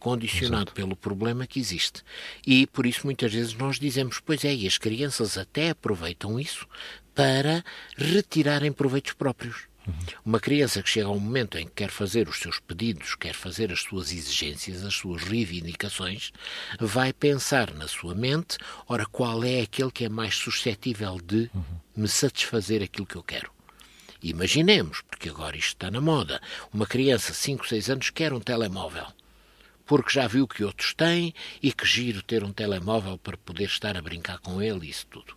condicionado 0.00 0.62
Exato. 0.62 0.74
pelo 0.74 0.96
problema 0.96 1.46
que 1.46 1.60
existe. 1.60 2.02
E 2.44 2.66
por 2.66 2.84
isso 2.86 3.02
muitas 3.04 3.32
vezes 3.32 3.54
nós 3.54 3.78
dizemos, 3.78 4.18
pois 4.18 4.44
é, 4.44 4.52
e 4.52 4.66
as 4.66 4.76
crianças 4.76 5.38
até 5.38 5.70
aproveitam 5.70 6.40
isso 6.40 6.66
para 7.14 7.64
retirarem 7.96 8.72
proveitos 8.72 9.12
próprios. 9.12 9.69
Uma 10.24 10.38
criança 10.38 10.82
que 10.82 10.90
chega 10.90 11.06
a 11.06 11.10
um 11.10 11.18
momento 11.18 11.58
em 11.58 11.66
que 11.66 11.72
quer 11.72 11.90
fazer 11.90 12.28
os 12.28 12.38
seus 12.38 12.60
pedidos, 12.60 13.14
quer 13.14 13.34
fazer 13.34 13.72
as 13.72 13.80
suas 13.80 14.12
exigências, 14.12 14.84
as 14.84 14.94
suas 14.94 15.22
reivindicações, 15.22 16.32
vai 16.78 17.12
pensar 17.12 17.72
na 17.74 17.88
sua 17.88 18.14
mente, 18.14 18.58
ora, 18.86 19.06
qual 19.06 19.42
é 19.42 19.60
aquele 19.62 19.90
que 19.90 20.04
é 20.04 20.08
mais 20.08 20.34
suscetível 20.36 21.18
de 21.20 21.50
me 21.96 22.08
satisfazer 22.08 22.82
aquilo 22.82 23.06
que 23.06 23.16
eu 23.16 23.22
quero. 23.22 23.50
Imaginemos, 24.22 25.00
porque 25.02 25.30
agora 25.30 25.56
isto 25.56 25.68
está 25.68 25.90
na 25.90 26.00
moda, 26.00 26.40
uma 26.72 26.86
criança 26.86 27.32
de 27.32 27.38
5, 27.38 27.66
6 27.66 27.90
anos 27.90 28.10
quer 28.10 28.32
um 28.32 28.40
telemóvel 28.40 29.06
porque 29.86 30.12
já 30.12 30.28
viu 30.28 30.46
que 30.46 30.62
outros 30.62 30.94
têm 30.94 31.34
e 31.60 31.72
que 31.72 31.84
giro 31.84 32.22
ter 32.22 32.44
um 32.44 32.52
telemóvel 32.52 33.18
para 33.18 33.36
poder 33.36 33.64
estar 33.64 33.96
a 33.96 34.00
brincar 34.00 34.38
com 34.38 34.62
ele 34.62 34.86
e 34.86 34.90
isso 34.90 35.04
tudo. 35.08 35.34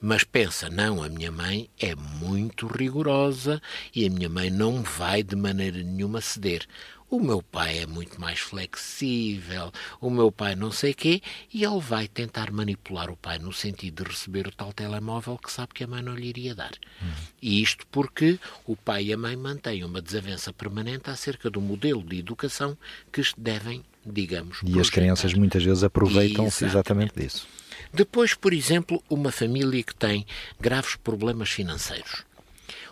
Mas 0.00 0.24
pensa, 0.24 0.68
não, 0.68 1.02
a 1.02 1.08
minha 1.08 1.30
mãe 1.30 1.68
é 1.78 1.94
muito 1.94 2.66
rigorosa 2.66 3.60
e 3.94 4.06
a 4.06 4.10
minha 4.10 4.28
mãe 4.28 4.50
não 4.50 4.82
vai 4.82 5.22
de 5.22 5.36
maneira 5.36 5.82
nenhuma 5.82 6.20
ceder. 6.20 6.66
O 7.10 7.18
meu 7.18 7.40
pai 7.42 7.78
é 7.78 7.86
muito 7.86 8.20
mais 8.20 8.38
flexível, 8.38 9.72
o 9.98 10.10
meu 10.10 10.30
pai 10.30 10.54
não 10.54 10.70
sei 10.70 10.92
quê, 10.92 11.22
e 11.52 11.64
ele 11.64 11.80
vai 11.80 12.06
tentar 12.06 12.52
manipular 12.52 13.10
o 13.10 13.16
pai 13.16 13.38
no 13.38 13.50
sentido 13.50 14.04
de 14.04 14.10
receber 14.10 14.46
o 14.46 14.52
tal 14.52 14.74
telemóvel 14.74 15.38
que 15.38 15.50
sabe 15.50 15.72
que 15.72 15.84
a 15.84 15.86
mãe 15.86 16.02
não 16.02 16.14
lhe 16.14 16.28
iria 16.28 16.54
dar. 16.54 16.72
Uhum. 17.00 17.08
E 17.40 17.62
isto 17.62 17.86
porque 17.90 18.38
o 18.66 18.76
pai 18.76 19.04
e 19.04 19.12
a 19.14 19.16
mãe 19.16 19.36
mantêm 19.36 19.84
uma 19.84 20.02
desavença 20.02 20.52
permanente 20.52 21.08
acerca 21.08 21.48
do 21.48 21.62
modelo 21.62 22.02
de 22.02 22.18
educação 22.18 22.76
que 23.10 23.22
devem, 23.38 23.82
digamos, 24.04 24.58
E 24.58 24.60
projetar. 24.60 24.80
as 24.82 24.90
crianças 24.90 25.32
muitas 25.32 25.64
vezes 25.64 25.82
aproveitam-se 25.82 26.66
exatamente 26.66 27.14
disso. 27.18 27.48
Depois, 27.92 28.34
por 28.34 28.52
exemplo, 28.52 29.02
uma 29.08 29.32
família 29.32 29.82
que 29.82 29.94
tem 29.94 30.26
graves 30.60 30.96
problemas 30.96 31.50
financeiros. 31.50 32.24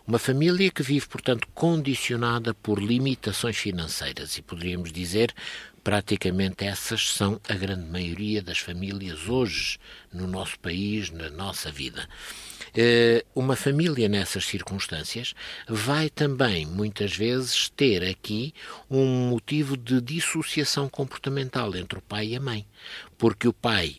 Uma 0.07 0.19
família 0.19 0.71
que 0.71 0.83
vive, 0.83 1.07
portanto, 1.07 1.49
condicionada 1.53 2.55
por 2.55 2.81
limitações 2.81 3.57
financeiras 3.57 4.39
e 4.39 4.43
poderíamos 4.43 4.93
dizer 4.93 5.35
praticamente 5.87 6.65
essas 6.65 7.11
são 7.11 7.41
a 7.49 7.55
grande 7.55 7.89
maioria 7.89 8.43
das 8.43 8.59
famílias 8.59 9.29
hoje 9.29 9.79
no 10.13 10.27
nosso 10.27 10.59
país, 10.59 11.11
na 11.11 11.31
nossa 11.31 11.71
vida. 11.71 12.09
Eh, 12.75 13.25
uma 13.35 13.55
família 13.55 14.09
nessas 14.09 14.45
circunstâncias 14.47 15.33
vai 15.69 16.11
também, 16.11 16.67
muitas 16.67 17.17
vezes, 17.17 17.69
ter 17.69 18.03
aqui 18.05 18.53
um 18.91 19.29
motivo 19.29 19.77
de 19.77 20.01
dissociação 20.01 20.89
comportamental 20.89 21.75
entre 21.77 22.01
o 22.01 22.03
pai 22.03 22.29
e 22.29 22.37
a 22.37 22.41
mãe, 22.41 22.67
porque 23.17 23.47
o 23.47 23.53
pai 23.53 23.99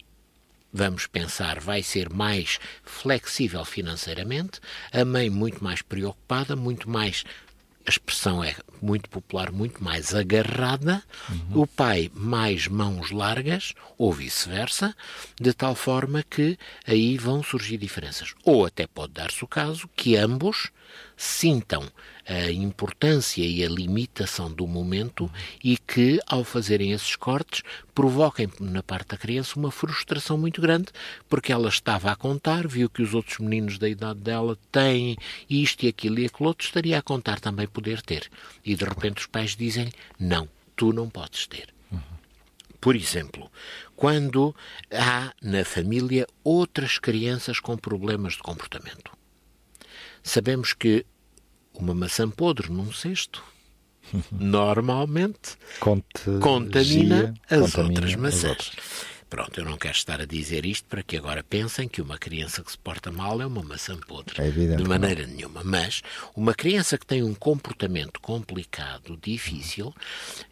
vamos 0.77 1.07
pensar, 1.07 1.59
vai 1.59 1.81
ser 1.81 2.09
mais 2.13 2.59
flexível 2.83 3.65
financeiramente, 3.65 4.59
a 4.93 5.03
mãe 5.03 5.27
muito 5.29 5.63
mais 5.63 5.81
preocupada, 5.81 6.55
muito 6.55 6.87
mais 6.87 7.23
a 7.83 7.89
expressão 7.89 8.43
é 8.43 8.53
muito 8.81 9.09
popular, 9.09 9.49
muito 9.49 9.81
mais 9.81 10.13
agarrada, 10.13 11.01
uhum. 11.29 11.61
o 11.61 11.67
pai 11.67 12.11
mais 12.13 12.67
mãos 12.67 13.11
largas, 13.11 13.73
ou 13.97 14.11
vice-versa, 14.11 14.93
de 15.39 15.53
tal 15.53 15.73
forma 15.73 16.21
que 16.21 16.59
aí 16.85 17.17
vão 17.17 17.41
surgir 17.41 17.77
diferenças. 17.77 18.35
Ou 18.43 18.65
até 18.65 18.85
pode 18.85 19.13
dar-se 19.13 19.41
o 19.41 19.47
caso 19.47 19.89
que 19.95 20.17
ambos 20.17 20.69
sintam 21.15 21.89
a 22.27 22.51
importância 22.51 23.43
e 23.43 23.63
a 23.63 23.69
limitação 23.69 24.51
do 24.51 24.67
momento 24.67 25.31
e 25.63 25.77
que, 25.77 26.19
ao 26.27 26.43
fazerem 26.43 26.91
esses 26.91 27.15
cortes, 27.15 27.63
provoquem 27.95 28.49
na 28.59 28.83
parte 28.83 29.09
da 29.09 29.17
criança 29.17 29.57
uma 29.57 29.71
frustração 29.71 30.37
muito 30.37 30.61
grande, 30.61 30.87
porque 31.29 31.53
ela 31.53 31.69
estava 31.69 32.11
a 32.11 32.15
contar, 32.15 32.67
viu 32.67 32.89
que 32.89 33.01
os 33.01 33.13
outros 33.13 33.39
meninos 33.39 33.77
da 33.77 33.87
idade 33.87 34.19
dela 34.19 34.57
têm 34.71 35.17
isto 35.49 35.85
e 35.85 35.87
aquilo 35.87 36.19
e 36.19 36.25
aquilo 36.25 36.49
outro, 36.49 36.65
estaria 36.65 36.99
a 36.99 37.01
contar 37.01 37.39
também 37.39 37.65
poder 37.65 38.01
ter. 38.01 38.29
E 38.65 38.75
de 38.75 38.83
repente 38.83 39.21
os 39.21 39.25
pais 39.25 39.55
dizem: 39.55 39.89
Não, 40.19 40.49
tu 40.75 40.91
não 40.91 41.09
podes 41.09 41.47
ter. 41.47 41.73
Por 42.79 42.95
exemplo, 42.95 43.49
quando 43.95 44.55
há 44.91 45.33
na 45.41 45.65
família 45.65 46.27
outras 46.43 46.99
crianças 46.99 47.59
com 47.59 47.75
problemas 47.75 48.33
de 48.33 48.43
comportamento. 48.43 49.11
Sabemos 50.21 50.73
que 50.73 51.05
uma 51.83 51.93
maçã 51.93 52.29
podre 52.29 52.71
num 52.71 52.91
cesto 52.91 53.43
normalmente 54.31 55.57
contamina 56.39 57.33
as 57.49 57.73
contamina 57.73 57.83
outras 57.83 58.15
maçãs. 58.15 58.71
Pronto, 59.29 59.59
eu 59.59 59.65
não 59.65 59.77
quero 59.77 59.95
estar 59.95 60.21
a 60.21 60.25
dizer 60.25 60.65
isto 60.65 60.87
para 60.87 61.03
que 61.03 61.17
agora 61.17 61.43
pensem 61.43 61.87
que 61.87 62.01
uma 62.01 62.17
criança 62.17 62.63
que 62.63 62.71
se 62.71 62.77
porta 62.77 63.11
mal 63.11 63.41
é 63.41 63.45
uma 63.45 63.61
maçã 63.61 63.97
podre. 63.97 64.41
É 64.41 64.49
de 64.49 64.83
maneira 64.85 65.27
nenhuma. 65.27 65.63
Mas 65.65 66.01
uma 66.33 66.53
criança 66.53 66.97
que 66.97 67.05
tem 67.05 67.21
um 67.21 67.35
comportamento 67.35 68.21
complicado, 68.21 69.19
difícil, 69.21 69.93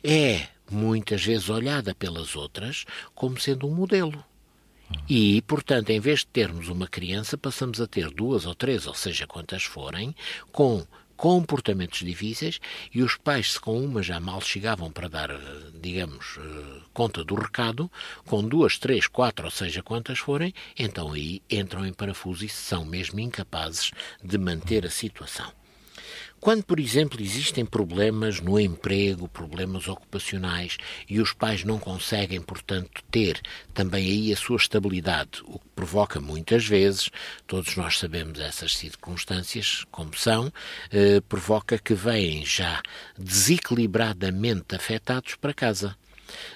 é 0.03 0.48
muitas 0.70 1.24
vezes 1.24 1.50
olhada 1.50 1.96
pelas 1.96 2.36
outras 2.36 2.86
como 3.13 3.39
sendo 3.39 3.65
um 3.65 3.74
modelo. 3.74 4.22
E, 5.10 5.41
portanto, 5.44 5.89
em 5.89 6.00
vez 6.00 6.20
de 6.20 6.27
termos 6.27 6.67
uma 6.67 6.88
criança, 6.88 7.38
passamos 7.38 7.79
a 7.82 7.88
ter 7.88 8.10
duas 8.12 8.46
ou 8.46 8.53
três, 8.53 8.86
ou 8.86 8.94
seja, 8.94 9.25
quantas 9.25 9.63
forem, 9.63 10.13
com 10.51 10.86
comportamentos 11.15 12.00
difíceis 12.00 12.60
e 12.93 13.01
os 13.01 13.15
pais, 13.15 13.53
se 13.53 13.60
com 13.60 13.79
uma 13.79 14.03
já 14.03 14.19
mal 14.19 14.41
chegavam 14.41 14.91
para 14.91 15.07
dar, 15.07 15.29
digamos, 15.74 16.38
eh, 16.38 16.81
conta 16.93 17.24
do 17.24 17.36
recado, 17.36 17.91
com 18.25 18.43
duas, 18.43 18.77
três, 18.77 19.07
quatro, 19.07 19.45
ou 19.45 19.51
seja, 19.51 19.84
quantas 19.84 20.19
forem, 20.19 20.53
então 20.77 21.13
aí 21.13 21.41
entram 21.50 21.86
em 21.86 21.93
parafuso 21.93 22.45
e 22.45 22.50
são 22.50 22.86
mesmo 22.86 23.19
incapazes 23.19 23.91
de 24.24 24.38
manter 24.38 24.86
a 24.86 24.89
situação. 24.89 25.64
Quando, 26.39 26.63
por 26.63 26.80
exemplo, 26.80 27.20
existem 27.22 27.65
problemas 27.65 28.39
no 28.39 28.60
emprego, 28.60 29.27
problemas 29.27 29.88
ocupacionais, 29.88 30.77
e 31.10 31.20
os 31.20 31.34
pais 31.34 31.63
não 31.63 31.80
conseguem, 31.80 32.39
portanto, 32.39 33.01
ter 33.10 33.42
também 33.74 34.06
aí 34.06 34.32
a 34.32 34.38
sua 34.38 34.58
estabilidade, 34.58 35.42
o 35.46 35.58
que 35.58 35.65
provoca 35.75 36.20
muitas 36.20 36.65
vezes, 36.65 37.10
todos 37.48 37.75
nós 37.75 37.98
sabemos 37.98 38.39
essas 38.39 38.77
circunstâncias 38.77 39.86
como 39.92 40.15
são, 40.15 40.54
eh, 40.92 41.20
provoca 41.22 41.80
que 41.80 41.96
vêm 41.96 42.46
já 42.46 42.82
desequilibradamente 43.18 44.75
afetados 44.75 45.36
para 45.36 45.54
casa 45.54 45.98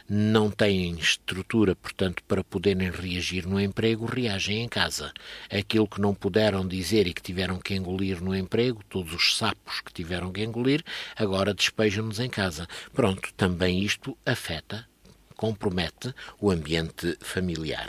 não 0.07 0.49
têm 0.49 0.97
estrutura, 0.97 1.75
portanto, 1.75 2.23
para 2.27 2.43
poderem 2.43 2.89
reagir 2.89 3.45
no 3.45 3.59
emprego, 3.59 4.05
reagem 4.05 4.63
em 4.63 4.67
casa. 4.67 5.13
Aquilo 5.51 5.87
que 5.87 6.01
não 6.01 6.13
puderam 6.13 6.67
dizer 6.67 7.07
e 7.07 7.13
que 7.13 7.21
tiveram 7.21 7.59
que 7.59 7.75
engolir 7.75 8.21
no 8.21 8.35
emprego, 8.35 8.83
todos 8.89 9.13
os 9.13 9.37
sapos 9.37 9.81
que 9.81 9.93
tiveram 9.93 10.31
que 10.31 10.43
engolir, 10.43 10.83
agora 11.15 11.53
despejam-nos 11.53 12.19
em 12.19 12.29
casa. 12.29 12.67
Pronto, 12.93 13.33
também 13.35 13.83
isto 13.83 14.17
afeta, 14.25 14.87
compromete 15.35 16.13
o 16.39 16.51
ambiente 16.51 17.17
familiar. 17.21 17.87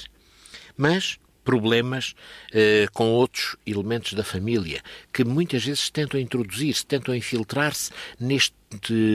Mas 0.77 1.19
problemas 1.45 2.15
eh, 2.53 2.87
com 2.93 3.11
outros 3.11 3.57
elementos 3.67 4.13
da 4.13 4.23
família, 4.25 4.83
que 5.13 5.25
muitas 5.25 5.65
vezes 5.65 5.91
tentam 5.91 6.19
introduzir-se, 6.21 6.85
tentam 6.85 7.15
infiltrar-se 7.15 7.91
neste 8.19 8.55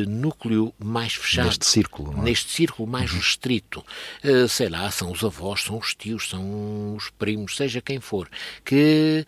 núcleo 0.08 0.74
mais 0.77 1.13
fechado. 1.13 1.48
Neste 1.48 1.65
círculo. 1.65 2.13
É? 2.17 2.22
Neste 2.22 2.51
círculo 2.51 2.88
mais 2.88 3.12
uhum. 3.12 3.17
restrito. 3.17 3.86
Uh, 4.24 4.48
sei 4.48 4.70
lá, 4.70 4.89
são 4.91 5.12
os 5.12 5.24
avós, 5.24 5.63
são 5.63 5.77
os 5.77 5.96
tios, 5.96 6.29
são 6.29 6.96
os 6.96 7.10
primos, 7.12 7.55
seja 7.55 7.82
quem 7.82 8.00
for, 8.00 8.29
que 8.63 9.25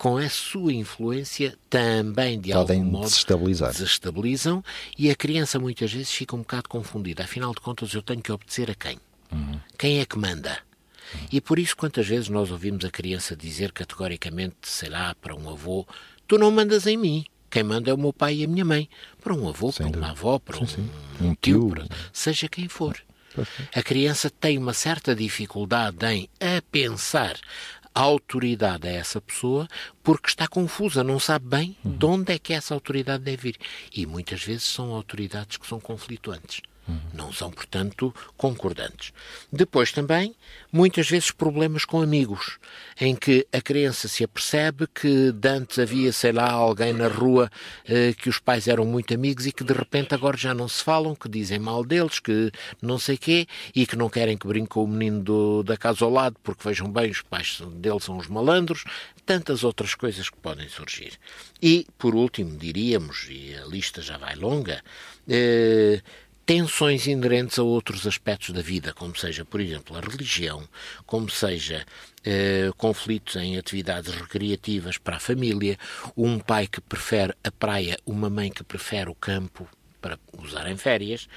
com 0.00 0.16
a 0.16 0.30
sua 0.30 0.72
influência 0.72 1.58
também 1.68 2.40
de 2.40 2.52
Podem 2.52 2.78
algum 2.80 2.90
modo 2.90 3.04
desestabilizar. 3.04 3.70
desestabilizam 3.70 4.64
e 4.98 5.10
a 5.10 5.14
criança 5.14 5.58
muitas 5.58 5.92
vezes 5.92 6.10
fica 6.10 6.34
um 6.34 6.38
bocado 6.38 6.70
confundida. 6.70 7.24
Afinal 7.24 7.52
de 7.52 7.60
contas, 7.60 7.92
eu 7.92 8.00
tenho 8.00 8.22
que 8.22 8.32
obedecer 8.32 8.70
a 8.70 8.74
quem? 8.74 8.98
Uhum. 9.30 9.60
Quem 9.78 10.00
é 10.00 10.06
que 10.06 10.18
manda? 10.18 10.58
E 11.30 11.40
por 11.40 11.58
isso, 11.58 11.76
quantas 11.76 12.06
vezes 12.06 12.28
nós 12.28 12.50
ouvimos 12.50 12.84
a 12.84 12.90
criança 12.90 13.36
dizer 13.36 13.72
categoricamente, 13.72 14.56
sei 14.62 14.88
lá, 14.88 15.14
para 15.14 15.34
um 15.34 15.48
avô: 15.48 15.86
Tu 16.26 16.38
não 16.38 16.50
mandas 16.50 16.86
em 16.86 16.96
mim. 16.96 17.24
Quem 17.50 17.64
manda 17.64 17.90
é 17.90 17.94
o 17.94 17.98
meu 17.98 18.12
pai 18.12 18.36
e 18.36 18.44
a 18.44 18.48
minha 18.48 18.64
mãe. 18.64 18.88
Para 19.20 19.34
um 19.34 19.48
avô, 19.48 19.72
Sem 19.72 19.90
para 19.90 19.98
uma 19.98 20.10
avó, 20.10 20.38
para 20.38 20.58
sim, 20.58 20.66
sim. 20.66 20.90
um, 21.20 21.34
tio, 21.34 21.70
para, 21.70 21.86
seja 22.12 22.48
quem 22.48 22.68
for. 22.68 22.96
A 23.74 23.82
criança 23.82 24.30
tem 24.30 24.58
uma 24.58 24.72
certa 24.72 25.14
dificuldade 25.14 26.04
em 26.06 26.28
a 26.40 26.62
pensar 26.70 27.38
a 27.94 28.00
autoridade 28.00 28.88
a 28.88 28.92
essa 28.92 29.20
pessoa 29.20 29.68
porque 30.02 30.28
está 30.28 30.46
confusa, 30.46 31.02
não 31.02 31.18
sabe 31.18 31.46
bem 31.46 31.76
uhum. 31.84 31.96
de 31.96 32.06
onde 32.06 32.32
é 32.32 32.38
que 32.38 32.52
essa 32.52 32.74
autoridade 32.74 33.24
deve 33.24 33.36
vir. 33.36 33.56
E 33.94 34.06
muitas 34.06 34.42
vezes 34.42 34.64
são 34.64 34.92
autoridades 34.92 35.56
que 35.56 35.66
são 35.66 35.80
conflituantes. 35.80 36.60
Não 37.12 37.32
são, 37.32 37.50
portanto, 37.50 38.14
concordantes. 38.36 39.12
Depois 39.52 39.92
também, 39.92 40.34
muitas 40.72 41.08
vezes, 41.08 41.30
problemas 41.30 41.84
com 41.84 42.00
amigos, 42.00 42.58
em 43.00 43.14
que 43.14 43.46
a 43.52 43.60
criança 43.60 44.08
se 44.08 44.24
apercebe 44.24 44.86
que 44.86 45.32
dantes 45.32 45.78
havia, 45.78 46.12
sei 46.12 46.32
lá, 46.32 46.50
alguém 46.50 46.92
na 46.92 47.08
rua 47.08 47.50
eh, 47.84 48.14
que 48.14 48.28
os 48.28 48.38
pais 48.38 48.68
eram 48.68 48.84
muito 48.84 49.12
amigos 49.14 49.46
e 49.46 49.52
que 49.52 49.64
de 49.64 49.72
repente 49.72 50.14
agora 50.14 50.36
já 50.36 50.54
não 50.54 50.68
se 50.68 50.82
falam, 50.82 51.14
que 51.14 51.28
dizem 51.28 51.58
mal 51.58 51.84
deles, 51.84 52.18
que 52.18 52.50
não 52.80 52.98
sei 52.98 53.16
quê, 53.16 53.46
e 53.74 53.86
que 53.86 53.96
não 53.96 54.08
querem 54.08 54.36
que 54.36 54.46
brinque 54.46 54.70
com 54.70 54.84
o 54.84 54.88
menino 54.88 55.20
do, 55.22 55.62
da 55.62 55.76
casa 55.76 56.04
ao 56.04 56.10
lado, 56.10 56.36
porque 56.42 56.66
vejam 56.66 56.90
bem, 56.90 57.10
os 57.10 57.22
pais 57.22 57.60
deles 57.76 58.04
são 58.04 58.16
os 58.16 58.28
malandros, 58.28 58.84
tantas 59.24 59.64
outras 59.64 59.94
coisas 59.94 60.28
que 60.28 60.36
podem 60.38 60.68
surgir. 60.68 61.12
E, 61.62 61.86
por 61.98 62.14
último, 62.14 62.56
diríamos, 62.56 63.26
e 63.28 63.54
a 63.54 63.64
lista 63.66 64.00
já 64.02 64.18
vai 64.18 64.34
longa, 64.34 64.82
eh, 65.28 66.02
tensões 66.50 67.06
inerentes 67.06 67.60
a 67.60 67.62
outros 67.62 68.08
aspectos 68.08 68.50
da 68.52 68.60
vida, 68.60 68.92
como 68.92 69.16
seja, 69.16 69.44
por 69.44 69.60
exemplo, 69.60 69.96
a 69.96 70.00
religião, 70.00 70.68
como 71.06 71.30
seja 71.30 71.86
eh, 72.24 72.72
conflitos 72.76 73.36
em 73.36 73.56
atividades 73.56 74.12
recreativas 74.12 74.98
para 74.98 75.18
a 75.18 75.20
família, 75.20 75.78
um 76.16 76.40
pai 76.40 76.66
que 76.66 76.80
prefere 76.80 77.32
a 77.44 77.52
praia, 77.52 77.96
uma 78.04 78.28
mãe 78.28 78.50
que 78.50 78.64
prefere 78.64 79.08
o 79.08 79.14
campo 79.14 79.68
para 80.02 80.18
usar 80.42 80.68
em 80.68 80.76
férias. 80.76 81.28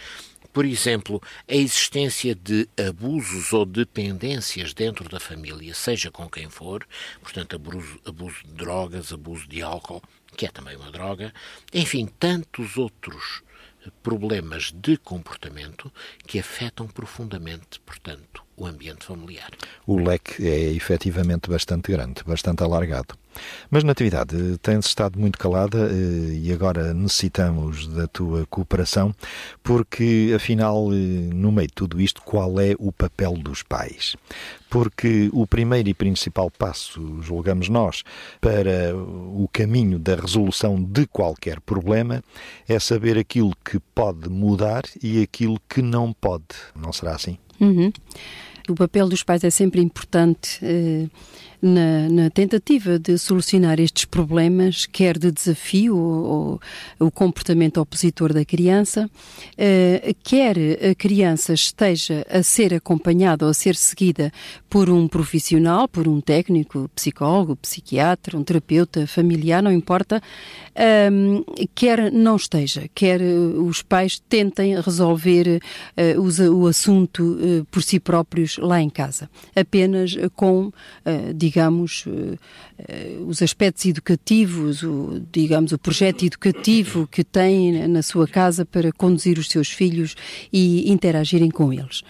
Por 0.51 0.65
exemplo, 0.65 1.21
a 1.47 1.53
existência 1.53 2.33
de 2.33 2.67
abusos 2.75 3.53
ou 3.53 3.67
dependências 3.67 4.73
dentro 4.73 5.07
da 5.07 5.19
família, 5.19 5.75
seja 5.75 6.09
com 6.09 6.27
quem 6.27 6.49
for, 6.49 6.87
portanto, 7.21 7.55
abuso, 7.55 8.01
abuso 8.03 8.37
de 8.43 8.53
drogas, 8.53 9.13
abuso 9.13 9.47
de 9.47 9.61
álcool, 9.61 10.01
que 10.35 10.47
é 10.47 10.49
também 10.49 10.75
uma 10.75 10.91
droga, 10.91 11.31
enfim, 11.71 12.07
tantos 12.07 12.77
outros 12.77 13.43
problemas 14.01 14.71
de 14.71 14.97
comportamento 14.97 15.91
que 16.25 16.39
afetam 16.39 16.87
profundamente, 16.87 17.79
portanto, 17.79 18.42
o 18.63 18.65
ambiente 18.65 19.05
familiar. 19.05 19.51
O 19.85 19.97
leque 19.97 20.47
é 20.47 20.71
efetivamente 20.71 21.49
bastante 21.49 21.91
grande, 21.91 22.23
bastante 22.25 22.63
alargado. 22.63 23.15
Mas, 23.69 23.83
Natividade, 23.83 24.35
tens 24.61 24.85
estado 24.85 25.19
muito 25.19 25.39
calada 25.39 25.89
eh, 25.91 26.35
e 26.35 26.53
agora 26.53 26.93
necessitamos 26.93 27.87
da 27.87 28.07
tua 28.07 28.45
cooperação, 28.45 29.13
porque, 29.63 30.31
afinal, 30.35 30.93
eh, 30.93 30.95
no 31.33 31.51
meio 31.51 31.67
de 31.67 31.73
tudo 31.73 31.99
isto, 31.99 32.21
qual 32.21 32.59
é 32.59 32.75
o 32.77 32.91
papel 32.91 33.33
dos 33.33 33.63
pais? 33.63 34.15
Porque 34.69 35.29
o 35.33 35.45
primeiro 35.47 35.89
e 35.89 35.93
principal 35.93 36.49
passo, 36.51 37.21
julgamos 37.21 37.69
nós, 37.69 38.03
para 38.39 38.95
o 38.95 39.49
caminho 39.51 39.99
da 39.99 40.15
resolução 40.15 40.81
de 40.81 41.05
qualquer 41.07 41.59
problema 41.59 42.23
é 42.67 42.79
saber 42.79 43.17
aquilo 43.17 43.51
que 43.65 43.79
pode 43.93 44.29
mudar 44.29 44.83
e 45.01 45.21
aquilo 45.21 45.59
que 45.67 45.81
não 45.81 46.13
pode. 46.13 46.45
Não 46.75 46.93
será 46.93 47.15
assim? 47.15 47.37
Uhum. 47.59 47.91
O 48.69 48.75
papel 48.75 49.09
dos 49.09 49.23
pais 49.23 49.43
é 49.43 49.49
sempre 49.49 49.81
importante. 49.81 50.59
Eh 50.63 51.07
na, 51.63 52.09
na, 52.09 52.29
tentativa 52.29 52.99
de 52.99 53.17
solucionar 53.17 53.79
estes 53.79 54.03
problemas, 54.03 54.85
quer 54.85 55.17
de 55.17 55.31
desafio 55.31 55.95
ou, 55.95 56.59
ou 56.99 57.07
o 57.07 57.11
comportamento 57.11 57.77
opositor 57.79 58.33
da 58.33 58.43
criança, 58.43 59.09
eh, 59.57 60.13
quer 60.21 60.57
a 60.91 60.93
criança 60.93 61.53
esteja 61.53 62.25
a 62.29 62.43
ser 62.43 62.73
acompanhada 62.73 63.45
ou 63.45 63.51
a 63.51 63.53
ser 63.53 63.75
seguida 63.75 64.31
por 64.69 64.89
um 64.89 65.07
profissional, 65.07 65.87
por 65.87 66.07
um 66.07 66.19
técnico, 66.19 66.89
psicólogo, 66.93 67.55
psiquiatra, 67.55 68.37
um 68.37 68.43
terapeuta 68.43 69.07
familiar, 69.07 69.63
não 69.63 69.71
importa, 69.71 70.21
eh, 70.75 71.09
quer 71.73 72.11
não 72.11 72.35
esteja, 72.35 72.89
quer 72.93 73.21
os 73.21 73.81
pais 73.81 74.19
tentem 74.27 74.79
resolver 74.81 75.61
eh, 75.95 76.15
o, 76.17 76.55
o, 76.55 76.67
assunto 76.67 77.37
eh, 77.39 77.63
por 77.69 77.83
si 77.83 77.99
próprios 77.99 78.57
lá 78.57 78.81
em 78.81 78.89
casa, 78.89 79.29
apenas 79.55 80.15
com, 80.35 80.71
digamos, 81.35 81.52
digamos, 81.53 82.05
eh, 82.07 82.37
eh, 82.79 83.17
os 83.27 83.43
aspectos 83.43 83.85
educativos, 83.85 84.81
o, 84.81 85.21
digamos, 85.31 85.71
o 85.71 85.77
projeto 85.77 86.25
educativo 86.25 87.07
que 87.07 87.23
tem 87.23 87.87
na 87.87 88.01
sua 88.01 88.27
casa 88.27 88.65
para 88.65 88.91
conduzir 88.91 89.37
os 89.37 89.47
seus 89.47 89.69
filhos 89.69 90.15
e 90.51 90.91
interagirem 90.91 91.51
com 91.51 91.71
eles. 91.71 92.01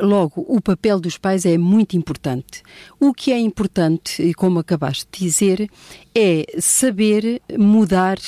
Logo, 0.00 0.44
o 0.48 0.60
papel 0.60 1.00
dos 1.00 1.16
pais 1.18 1.46
é 1.46 1.56
muito 1.56 1.96
importante. 1.96 2.62
O 2.98 3.12
que 3.12 3.32
é 3.32 3.38
importante, 3.38 4.22
e 4.22 4.34
como 4.34 4.58
acabaste 4.58 5.06
de 5.10 5.24
dizer, 5.24 5.70
é 6.14 6.44
saber 6.58 7.40
mudar 7.56 8.18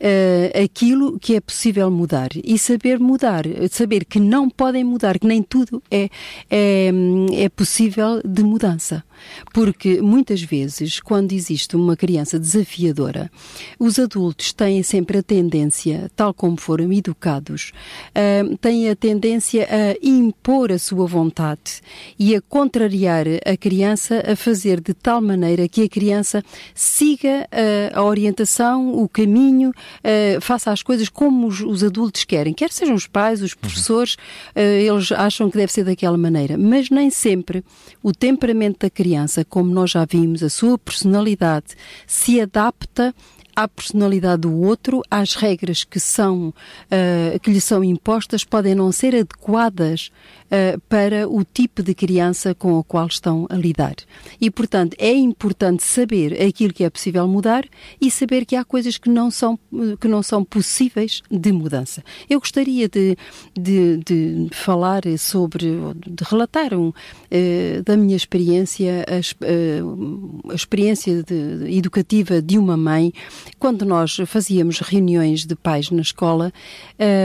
uh, 0.00 0.62
aquilo 0.62 1.18
que 1.18 1.34
é 1.34 1.40
possível 1.40 1.90
mudar 1.90 2.30
e 2.34 2.58
saber 2.58 2.98
mudar, 2.98 3.44
saber 3.70 4.04
que 4.04 4.18
não 4.18 4.48
podem 4.48 4.84
mudar, 4.84 5.18
que 5.18 5.26
nem 5.26 5.42
tudo 5.42 5.82
é, 5.90 6.08
é, 6.50 6.90
é 7.34 7.48
possível 7.48 8.20
de 8.24 8.42
mudança. 8.42 9.04
Porque 9.52 10.00
muitas 10.00 10.42
vezes, 10.42 11.00
quando 11.00 11.32
existe 11.32 11.76
uma 11.76 11.96
criança 11.96 12.38
desafiadora, 12.38 13.30
os 13.78 13.98
adultos 13.98 14.52
têm 14.52 14.82
sempre 14.82 15.18
a 15.18 15.22
tendência, 15.22 16.10
tal 16.14 16.32
como 16.32 16.56
foram 16.56 16.92
educados, 16.92 17.72
uh, 18.10 18.56
têm 18.58 18.88
a 18.88 18.96
tendência 18.96 19.66
a 19.70 19.96
impor 20.02 20.72
a 20.72 20.78
sua 20.78 21.06
vontade 21.06 21.80
e 22.18 22.34
a 22.34 22.40
contrariar 22.40 23.26
a 23.44 23.56
criança 23.56 24.22
a 24.26 24.36
fazer 24.36 24.80
de 24.80 24.94
tal 24.94 25.20
maneira 25.20 25.68
que 25.68 25.82
a 25.82 25.88
criança 25.88 26.42
siga 26.74 27.48
uh, 27.52 27.98
a 27.98 28.02
orientação, 28.04 28.94
o 28.94 29.08
caminho 29.08 29.70
uh, 29.70 30.40
faça 30.40 30.70
as 30.70 30.82
coisas 30.82 31.08
como 31.08 31.46
os, 31.46 31.60
os, 31.60 31.82
adultos 31.82 32.24
querem, 32.24 32.52
quer 32.52 32.70
sejam 32.70 32.94
os 32.94 33.06
pais, 33.06 33.42
os 33.42 33.54
professores, 33.54 34.16
eles 34.54 35.12
acham 35.12 35.50
que 35.50 35.56
deve 35.56 35.72
ser 35.72 35.84
daquela 35.84 36.16
maneira, 36.16 36.56
mas 36.58 36.90
nem 36.90 37.10
sempre 37.10 37.64
o 38.02 38.12
temperamento 38.12 38.80
da 38.80 38.90
criança, 38.90 39.05
como 39.44 39.72
nós 39.72 39.90
já 39.90 40.04
vimos, 40.04 40.42
a 40.42 40.48
sua 40.48 40.78
personalidade, 40.78 41.74
se 42.06 42.40
adapta 42.40 43.14
à 43.56 43.66
personalidade 43.66 44.42
do 44.42 44.54
outro, 44.54 45.02
às 45.10 45.34
regras 45.34 45.82
que 45.82 45.98
são 45.98 46.48
uh, 46.48 47.40
que 47.40 47.50
lhe 47.50 47.60
são 47.60 47.82
impostas 47.82 48.44
podem 48.44 48.74
não 48.74 48.92
ser 48.92 49.14
adequadas 49.14 50.10
uh, 50.46 50.78
para 50.88 51.26
o 51.26 51.42
tipo 51.42 51.82
de 51.82 51.94
criança 51.94 52.54
com 52.54 52.78
a 52.78 52.84
qual 52.84 53.06
estão 53.06 53.46
a 53.48 53.54
lidar. 53.54 53.94
E, 54.38 54.50
portanto, 54.50 54.94
é 54.98 55.12
importante 55.12 55.82
saber 55.82 56.40
aquilo 56.42 56.74
que 56.74 56.84
é 56.84 56.90
possível 56.90 57.26
mudar 57.26 57.64
e 58.00 58.10
saber 58.10 58.44
que 58.44 58.56
há 58.56 58.64
coisas 58.64 58.98
que 58.98 59.08
não 59.08 59.30
são, 59.30 59.58
que 60.00 60.06
não 60.06 60.22
são 60.22 60.44
possíveis 60.44 61.22
de 61.30 61.52
mudança. 61.52 62.02
Eu 62.28 62.38
gostaria 62.38 62.88
de, 62.88 63.16
de, 63.58 63.96
de 63.98 64.48
falar 64.52 65.02
sobre, 65.18 65.66
de 66.06 66.24
relatar 66.24 66.74
um, 66.74 66.88
uh, 66.88 67.82
da 67.84 67.96
minha 67.96 68.16
experiência, 68.16 69.04
a, 69.08 70.52
a 70.52 70.54
experiência 70.54 71.22
de, 71.22 71.76
educativa 71.76 72.42
de 72.42 72.58
uma 72.58 72.76
mãe, 72.76 73.12
quando 73.58 73.84
nós 73.84 74.16
fazíamos 74.26 74.80
reuniões 74.80 75.44
de 75.44 75.54
pais 75.54 75.90
na 75.90 76.02
escola 76.02 76.52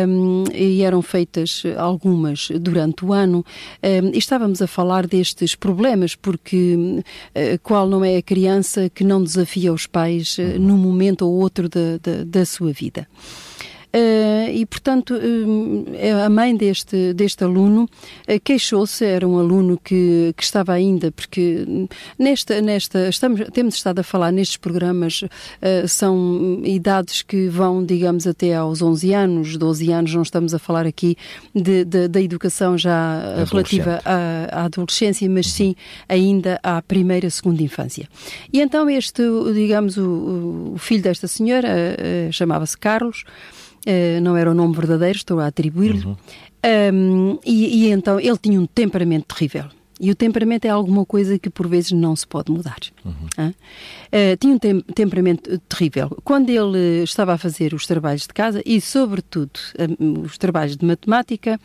um, 0.08 0.44
e 0.54 0.82
eram 0.82 1.02
feitas 1.02 1.64
algumas 1.78 2.50
durante 2.60 3.06
o 3.06 3.14
ano, 3.14 3.46
e 3.84 4.18
estávamos 4.18 4.62
a 4.62 4.68
falar 4.68 5.08
destes 5.08 5.56
problemas, 5.56 6.16
porque 6.16 7.04
eh, 7.34 7.58
qual 7.58 7.88
não 7.88 8.04
é 8.04 8.18
a 8.18 8.22
criança 8.22 8.90
que 8.90 9.04
não 9.04 9.24
desafia 9.24 9.74
os 9.74 9.86
pais 9.86 10.38
eh, 10.40 10.58
num 10.58 10.78
momento 10.78 11.24
ou 11.24 11.34
outro 11.34 11.68
da, 11.68 11.98
da, 12.02 12.24
da 12.24 12.46
sua 12.46 12.72
vida. 12.72 13.08
Uh, 13.94 14.50
e, 14.50 14.66
portanto, 14.66 15.14
uh, 15.14 16.26
a 16.26 16.30
mãe 16.30 16.56
deste, 16.56 17.14
deste 17.14 17.44
aluno 17.44 17.84
uh, 17.84 18.40
queixou-se, 18.42 19.04
era 19.04 19.28
um 19.28 19.38
aluno 19.38 19.78
que, 19.84 20.34
que 20.38 20.44
estava 20.44 20.72
ainda, 20.72 21.12
porque 21.12 21.66
nesta, 22.18 22.62
nesta 22.62 23.10
estamos, 23.10 23.42
temos 23.52 23.76
estado 23.76 24.00
a 24.00 24.04
falar 24.04 24.32
nestes 24.32 24.56
programas, 24.56 25.24
são 25.88 26.62
idades 26.64 27.22
que 27.22 27.48
vão, 27.50 27.84
digamos, 27.84 28.26
até 28.26 28.56
aos 28.56 28.82
11 28.82 29.14
anos, 29.14 29.58
12 29.58 29.92
anos, 29.92 30.14
não 30.14 30.22
estamos 30.22 30.54
a 30.54 30.60
falar 30.60 30.86
aqui 30.86 31.18
de, 31.54 31.84
de 31.84 32.08
da 32.08 32.22
educação 32.22 32.78
já 32.78 33.44
relativa 33.50 34.02
à, 34.06 34.62
à, 34.62 34.66
adolescência, 34.66 35.30
mas 35.30 35.48
sim 35.48 35.76
ainda 36.08 36.60
à 36.64 36.82
primeira, 36.82 37.30
segunda 37.30 37.62
infância. 37.62 38.08
E 38.54 38.62
então 38.62 38.90
este, 38.90 39.22
digamos, 39.54 39.98
o, 39.98 40.74
o 40.76 40.78
filho 40.78 41.04
desta 41.04 41.28
senhora 41.28 41.70
chamava-se 42.32 42.78
Carlos, 42.78 43.24
Uh, 43.88 44.22
não 44.22 44.38
era 44.38 44.52
o 44.52 44.54
nome 44.54 44.76
verdadeiro, 44.76 45.18
estou 45.18 45.40
a 45.40 45.48
atribuir-lhe. 45.48 46.06
Uhum. 46.06 46.16
Um, 46.94 47.40
e, 47.44 47.88
e, 47.88 47.92
então 47.92 48.20
ele 48.20 48.38
tinha 48.38 48.60
um 48.60 48.68
temperamento 48.68 49.34
terrível. 49.34 49.66
E 50.02 50.10
o 50.10 50.16
temperamento 50.16 50.66
é 50.66 50.70
alguma 50.70 51.06
coisa 51.06 51.38
que 51.38 51.48
por 51.48 51.68
vezes 51.68 51.92
não 51.92 52.16
se 52.16 52.26
pode 52.26 52.52
mudar. 52.52 52.80
Uhum. 53.06 53.14
Uh, 53.48 54.36
tinha 54.40 54.56
um 54.56 54.58
tem 54.58 54.82
temperamento 54.82 55.60
terrível. 55.70 56.18
Quando 56.24 56.50
ele 56.50 57.04
estava 57.04 57.34
a 57.34 57.38
fazer 57.38 57.76
os 57.76 57.86
trabalhos 57.86 58.24
de 58.24 58.34
casa 58.34 58.64
e, 58.66 58.82
sobretudo, 58.82 59.60
uh, 59.78 60.22
os 60.22 60.40
trabalhos 60.40 60.76
de 60.76 60.84
matemática, 60.84 61.60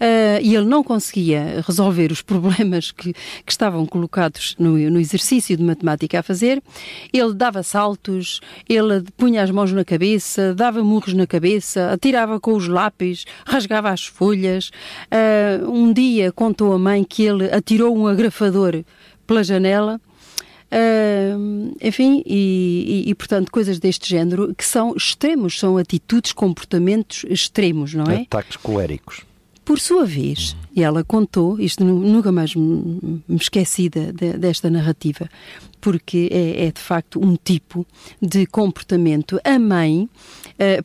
uh, 0.00 0.40
e 0.40 0.54
ele 0.54 0.66
não 0.66 0.84
conseguia 0.84 1.64
resolver 1.66 2.12
os 2.12 2.22
problemas 2.22 2.92
que, 2.92 3.12
que 3.12 3.50
estavam 3.52 3.84
colocados 3.86 4.54
no, 4.56 4.78
no, 4.78 5.00
exercício 5.00 5.56
de 5.56 5.62
matemática 5.64 6.20
a 6.20 6.22
fazer, 6.22 6.62
ele 7.12 7.34
dava 7.34 7.64
saltos, 7.64 8.40
ele 8.68 9.02
punha 9.16 9.42
as 9.42 9.50
mãos 9.50 9.72
na 9.72 9.84
cabeça, 9.84 10.54
dava 10.54 10.82
murros 10.84 11.12
na 11.12 11.26
cabeça, 11.26 11.90
atirava 11.90 12.38
com 12.38 12.54
os 12.54 12.68
lápis, 12.68 13.24
rasgava 13.44 13.90
as 13.90 14.06
folhas. 14.06 14.70
um 15.68 15.92
dia 15.92 16.30
contou 16.30 16.72
a 16.72 16.78
mãe 16.78 17.02
que 17.02 17.24
ele 17.24 17.48
atirou 17.64 17.96
um 17.96 18.06
agrafador 18.06 18.84
pela 19.26 19.42
janela. 19.42 19.98
Uh, 20.70 21.76
enfim, 21.80 22.22
e, 22.26 23.04
e, 23.06 23.10
e, 23.10 23.14
portanto, 23.14 23.50
coisas 23.50 23.78
deste 23.78 24.08
género 24.08 24.54
que 24.54 24.64
são 24.64 24.94
extremos, 24.96 25.58
são 25.58 25.76
atitudes, 25.78 26.32
comportamentos 26.32 27.24
extremos, 27.28 27.94
não 27.94 28.04
é? 28.06 28.22
Ataques 28.22 28.56
coléricos. 28.56 29.22
Por 29.64 29.80
sua 29.80 30.04
vez, 30.04 30.54
e 30.76 30.82
ela 30.82 31.02
contou, 31.02 31.58
isto 31.58 31.82
nunca 31.84 32.30
mais 32.30 32.54
me, 32.54 33.22
esqueci 33.30 33.88
de, 33.88 34.12
de, 34.12 34.32
desta 34.36 34.68
narrativa, 34.68 35.28
porque 35.80 36.28
é, 36.30 36.66
é, 36.66 36.72
de 36.72 36.80
facto 36.80 37.18
um 37.18 37.34
tipo 37.36 37.86
de 38.20 38.44
comportamento. 38.44 39.40
A 39.42 39.58
mãe, 39.58 40.08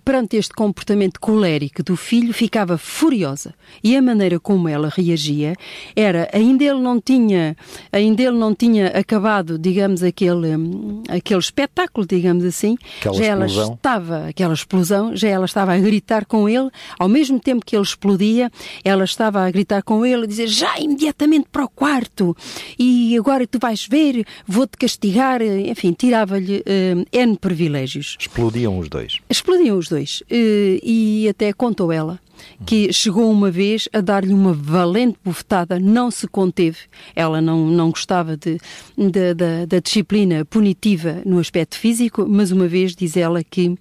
perante 0.04 0.38
este 0.38 0.54
comportamento 0.54 1.20
colérico 1.20 1.84
do 1.84 1.96
filho, 1.96 2.34
ficava 2.34 2.78
furiosa 2.78 3.54
e 3.84 3.96
a 3.96 4.02
maneira 4.02 4.40
como 4.40 4.68
ela 4.68 4.90
reagia 4.90 5.56
era 5.96 6.30
ainda 6.34 6.64
ele 6.64 6.80
não 6.80 7.00
tinha, 7.00 7.56
ainda 7.92 8.24
ele 8.24 8.38
não 8.38 8.54
tinha 8.56 8.88
acabado, 8.88 9.58
digamos, 9.58 10.04
aquele, 10.04 10.56
um, 10.56 11.04
aquele 11.08 11.40
espetáculo, 11.40 12.06
digamos 12.06 12.44
assim, 12.44 12.78
aquela 13.00 13.16
já 13.16 13.24
explosão. 13.26 13.64
ela 13.64 13.74
estava, 13.76 14.28
aquela 14.28 14.54
explosão, 14.54 15.16
já 15.16 15.30
ela 15.30 15.46
estava 15.46 15.74
a 15.74 15.78
gritar 15.78 16.26
com 16.26 16.50
ele, 16.50 16.70
ao 16.98 17.08
mesmo 17.08 17.40
tempo 17.40 17.66
que 17.66 17.76
ele 17.76 17.84
explodia, 17.84 18.52
ela 18.84 19.04
estava 19.04 19.46
a 19.46 19.52
gritar 19.52 19.84
com 19.84 20.06
ele, 20.06 20.24
a 20.24 20.28
dizer 20.28 20.48
já 20.48 20.80
imediatamente 20.80 21.48
para 21.52 21.64
o 21.64 21.70
quarto 21.70 22.36
e 22.78 23.16
agora 23.18 23.46
tu 23.46 23.60
vais 23.60 23.86
ver, 23.88 24.26
vou-te 24.48 24.78
castigar, 24.78 25.42
enfim, 25.42 25.94
tirava-lhe 25.94 26.60
uh, 26.60 27.06
N 27.12 27.38
privilégios. 27.38 28.18
Explodiam 28.20 28.78
os 28.78 28.90
dois. 28.90 29.20
Explodiam 29.30 29.59
os 29.72 29.90
dois. 29.90 30.22
Uh, 30.22 30.80
e 30.84 31.28
até 31.30 31.52
contou 31.54 31.92
ela 31.92 32.20
que 32.66 32.92
chegou 32.94 33.30
uma 33.32 33.52
vez 33.52 33.90
a 33.92 34.02
dar-lhe 34.02 34.34
uma 34.34 34.54
valente 34.54 35.18
bufetada, 35.24 35.80
não 35.80 36.10
se 36.10 36.28
conteve. 36.28 36.78
Ela 37.16 37.42
não, 37.42 37.68
não 37.68 37.90
gostava 37.90 38.38
de, 38.38 38.58
de, 38.98 39.34
de, 39.34 39.66
da 39.66 39.80
disciplina 39.80 40.46
punitiva 40.46 41.22
no 41.26 41.40
aspecto 41.40 41.78
físico, 41.78 42.26
mas 42.28 42.52
uma 42.52 42.68
vez 42.68 42.96
diz 42.96 43.18
ela 43.18 43.44
que, 43.44 43.70
uh, 43.70 43.78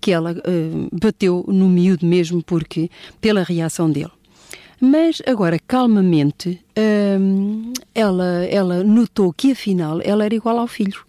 que 0.00 0.10
ela 0.10 0.32
uh, 0.32 0.88
bateu 0.92 1.44
no 1.48 1.68
miúdo 1.68 2.06
mesmo 2.06 2.42
porque 2.42 2.90
pela 3.20 3.42
reação 3.42 3.90
dele. 3.90 4.10
Mas 4.80 5.22
agora, 5.26 5.58
calmamente, 5.58 6.60
hum, 7.18 7.72
ela, 7.94 8.44
ela 8.44 8.84
notou 8.84 9.32
que 9.32 9.52
afinal 9.52 10.00
ela 10.04 10.24
era 10.24 10.34
igual 10.34 10.58
ao 10.58 10.66
filho. 10.66 11.05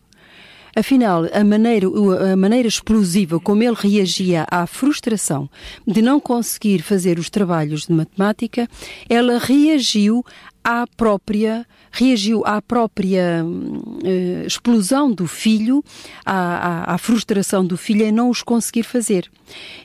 Afinal, 0.78 1.24
a 1.34 1.44
maneira, 1.44 1.88
a 2.32 2.38
maneira 2.38 2.68
explosiva 2.68 3.40
como 3.40 3.64
ele 3.64 3.76
reagia 3.76 4.46
à 4.48 4.68
frustração 4.68 5.50
de 5.88 6.04
não 6.04 6.20
conseguir 6.20 6.84
fazer 6.84 7.18
os 7.18 7.32
trabalhos 7.32 7.88
de 7.88 7.94
matemática, 7.94 8.68
ela 9.10 9.40
reagiu 9.40 10.24
à 10.64 10.86
própria 10.96 11.66
reagiu 11.92 12.46
à 12.46 12.62
própria 12.62 13.44
uh, 13.44 14.46
explosão 14.46 15.12
do 15.12 15.26
filho, 15.26 15.84
à, 16.24 16.92
à, 16.92 16.94
à, 16.94 16.98
frustração 17.00 17.66
do 17.66 17.76
filho 17.76 18.06
em 18.06 18.12
não 18.12 18.30
os 18.30 18.44
conseguir 18.44 18.84
fazer. 18.84 19.32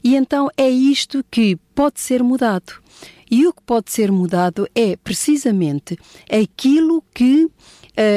E 0.05 0.15
então 0.15 0.51
é 0.59 0.69
isto 0.69 1.25
que 1.31 1.57
pode 1.75 2.03
ser 2.03 2.23
mudado. 2.23 2.83
E 3.31 3.47
o 3.47 3.55
que 3.55 3.63
pode 3.63 3.91
ser 3.91 4.13
mudado 4.13 4.69
é 4.75 4.95
precisamente 4.95 5.99
aquilo 6.31 7.03
que 7.15 7.49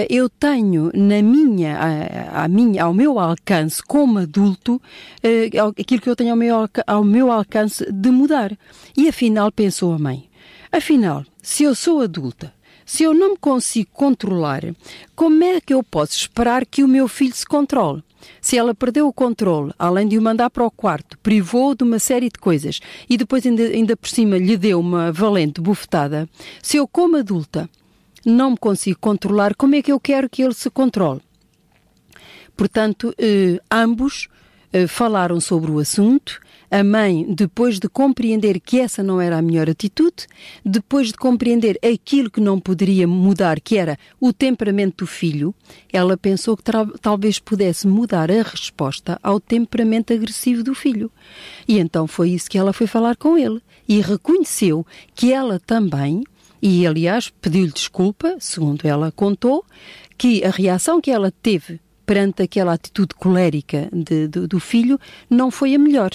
eu 0.09 0.29
tenho 0.29 0.91
na 0.93 1.21
minha, 1.21 2.47
minha, 2.49 2.83
ao 2.83 2.93
meu 2.93 3.19
alcance 3.19 3.83
como 3.83 4.19
adulto, 4.19 4.75
uh, 4.75 5.69
aquilo 5.79 6.01
que 6.01 6.09
eu 6.09 6.15
tenho 6.15 6.31
ao 6.31 6.38
meu, 6.38 6.69
ao 6.88 7.03
meu 7.03 7.31
alcance 7.31 7.85
de 7.91 8.09
mudar. 8.09 8.57
E 8.95 9.07
afinal, 9.07 9.51
pensou 9.51 9.93
a 9.93 9.99
mãe, 9.99 10.29
afinal, 10.71 11.25
se 11.41 11.63
eu 11.63 11.75
sou 11.75 12.01
adulta, 12.01 12.53
se 12.85 13.03
eu 13.03 13.13
não 13.13 13.31
me 13.31 13.38
consigo 13.38 13.89
controlar, 13.91 14.61
como 15.15 15.43
é 15.43 15.59
que 15.59 15.73
eu 15.73 15.83
posso 15.83 16.13
esperar 16.13 16.65
que 16.65 16.83
o 16.83 16.88
meu 16.88 17.07
filho 17.07 17.35
se 17.35 17.45
controle? 17.45 18.03
Se 18.39 18.57
ela 18.57 18.73
perdeu 18.73 19.07
o 19.07 19.13
controle, 19.13 19.71
além 19.77 20.07
de 20.07 20.17
o 20.17 20.21
mandar 20.21 20.49
para 20.49 20.65
o 20.65 20.71
quarto, 20.71 21.17
privou 21.19 21.75
de 21.75 21.83
uma 21.83 21.99
série 21.99 22.29
de 22.29 22.39
coisas 22.39 22.79
e 23.09 23.17
depois 23.17 23.45
ainda, 23.45 23.63
ainda 23.63 23.97
por 23.97 24.07
cima 24.07 24.38
lhe 24.38 24.57
deu 24.57 24.79
uma 24.79 25.11
valente 25.11 25.59
bufetada, 25.61 26.29
se 26.61 26.77
eu 26.77 26.88
como 26.88 27.17
adulta 27.17 27.69
não 28.25 28.51
me 28.51 28.57
consigo 28.57 28.97
controlar, 28.99 29.55
como 29.55 29.75
é 29.75 29.81
que 29.81 29.91
eu 29.91 29.99
quero 29.99 30.29
que 30.29 30.41
ele 30.41 30.53
se 30.53 30.69
controle? 30.69 31.21
Portanto, 32.57 33.13
eh, 33.17 33.59
ambos 33.69 34.27
eh, 34.73 34.88
falaram 34.88 35.39
sobre 35.39 35.71
o 35.71 35.79
assunto, 35.79 36.39
a 36.69 36.83
mãe, 36.83 37.25
depois 37.29 37.79
de 37.79 37.88
compreender 37.88 38.59
que 38.59 38.79
essa 38.79 39.03
não 39.03 39.21
era 39.21 39.38
a 39.38 39.41
melhor 39.41 39.69
atitude, 39.69 40.27
depois 40.65 41.07
de 41.07 41.13
compreender 41.13 41.79
aquilo 41.81 42.29
que 42.29 42.41
não 42.41 42.59
poderia 42.59 43.07
mudar, 43.07 43.61
que 43.61 43.77
era 43.77 43.97
o 44.19 44.33
temperamento 44.33 45.05
do 45.05 45.07
filho, 45.07 45.53
ela 45.93 46.17
pensou 46.17 46.57
que 46.57 46.63
talvez 47.01 47.39
pudesse 47.39 47.88
mudar 47.88 48.31
a 48.31 48.43
resposta 48.43 49.19
ao 49.23 49.39
temperamento 49.39 50.11
agressivo 50.11 50.63
do 50.63 50.75
filho. 50.75 51.11
E 51.67 51.79
então 51.79 52.07
foi 52.07 52.31
isso 52.31 52.49
que 52.49 52.57
ela 52.57 52.73
foi 52.73 52.88
falar 52.88 53.15
com 53.15 53.38
ele. 53.38 53.61
E 53.88 54.01
reconheceu 54.01 54.85
que 55.13 55.31
ela 55.31 55.59
também, 55.59 56.23
e 56.61 56.85
aliás 56.85 57.29
pediu-lhe 57.41 57.71
desculpa, 57.71 58.35
segundo 58.39 58.85
ela 58.85 59.11
contou, 59.11 59.65
que 60.17 60.43
a 60.43 60.49
reação 60.49 61.01
que 61.01 61.11
ela 61.11 61.31
teve 61.31 61.79
perante 62.05 62.43
aquela 62.43 62.73
atitude 62.73 63.15
colérica 63.15 63.89
de, 63.91 64.27
de, 64.27 64.47
do 64.47 64.59
filho 64.59 64.99
não 65.29 65.49
foi 65.49 65.75
a 65.75 65.79
melhor 65.79 66.11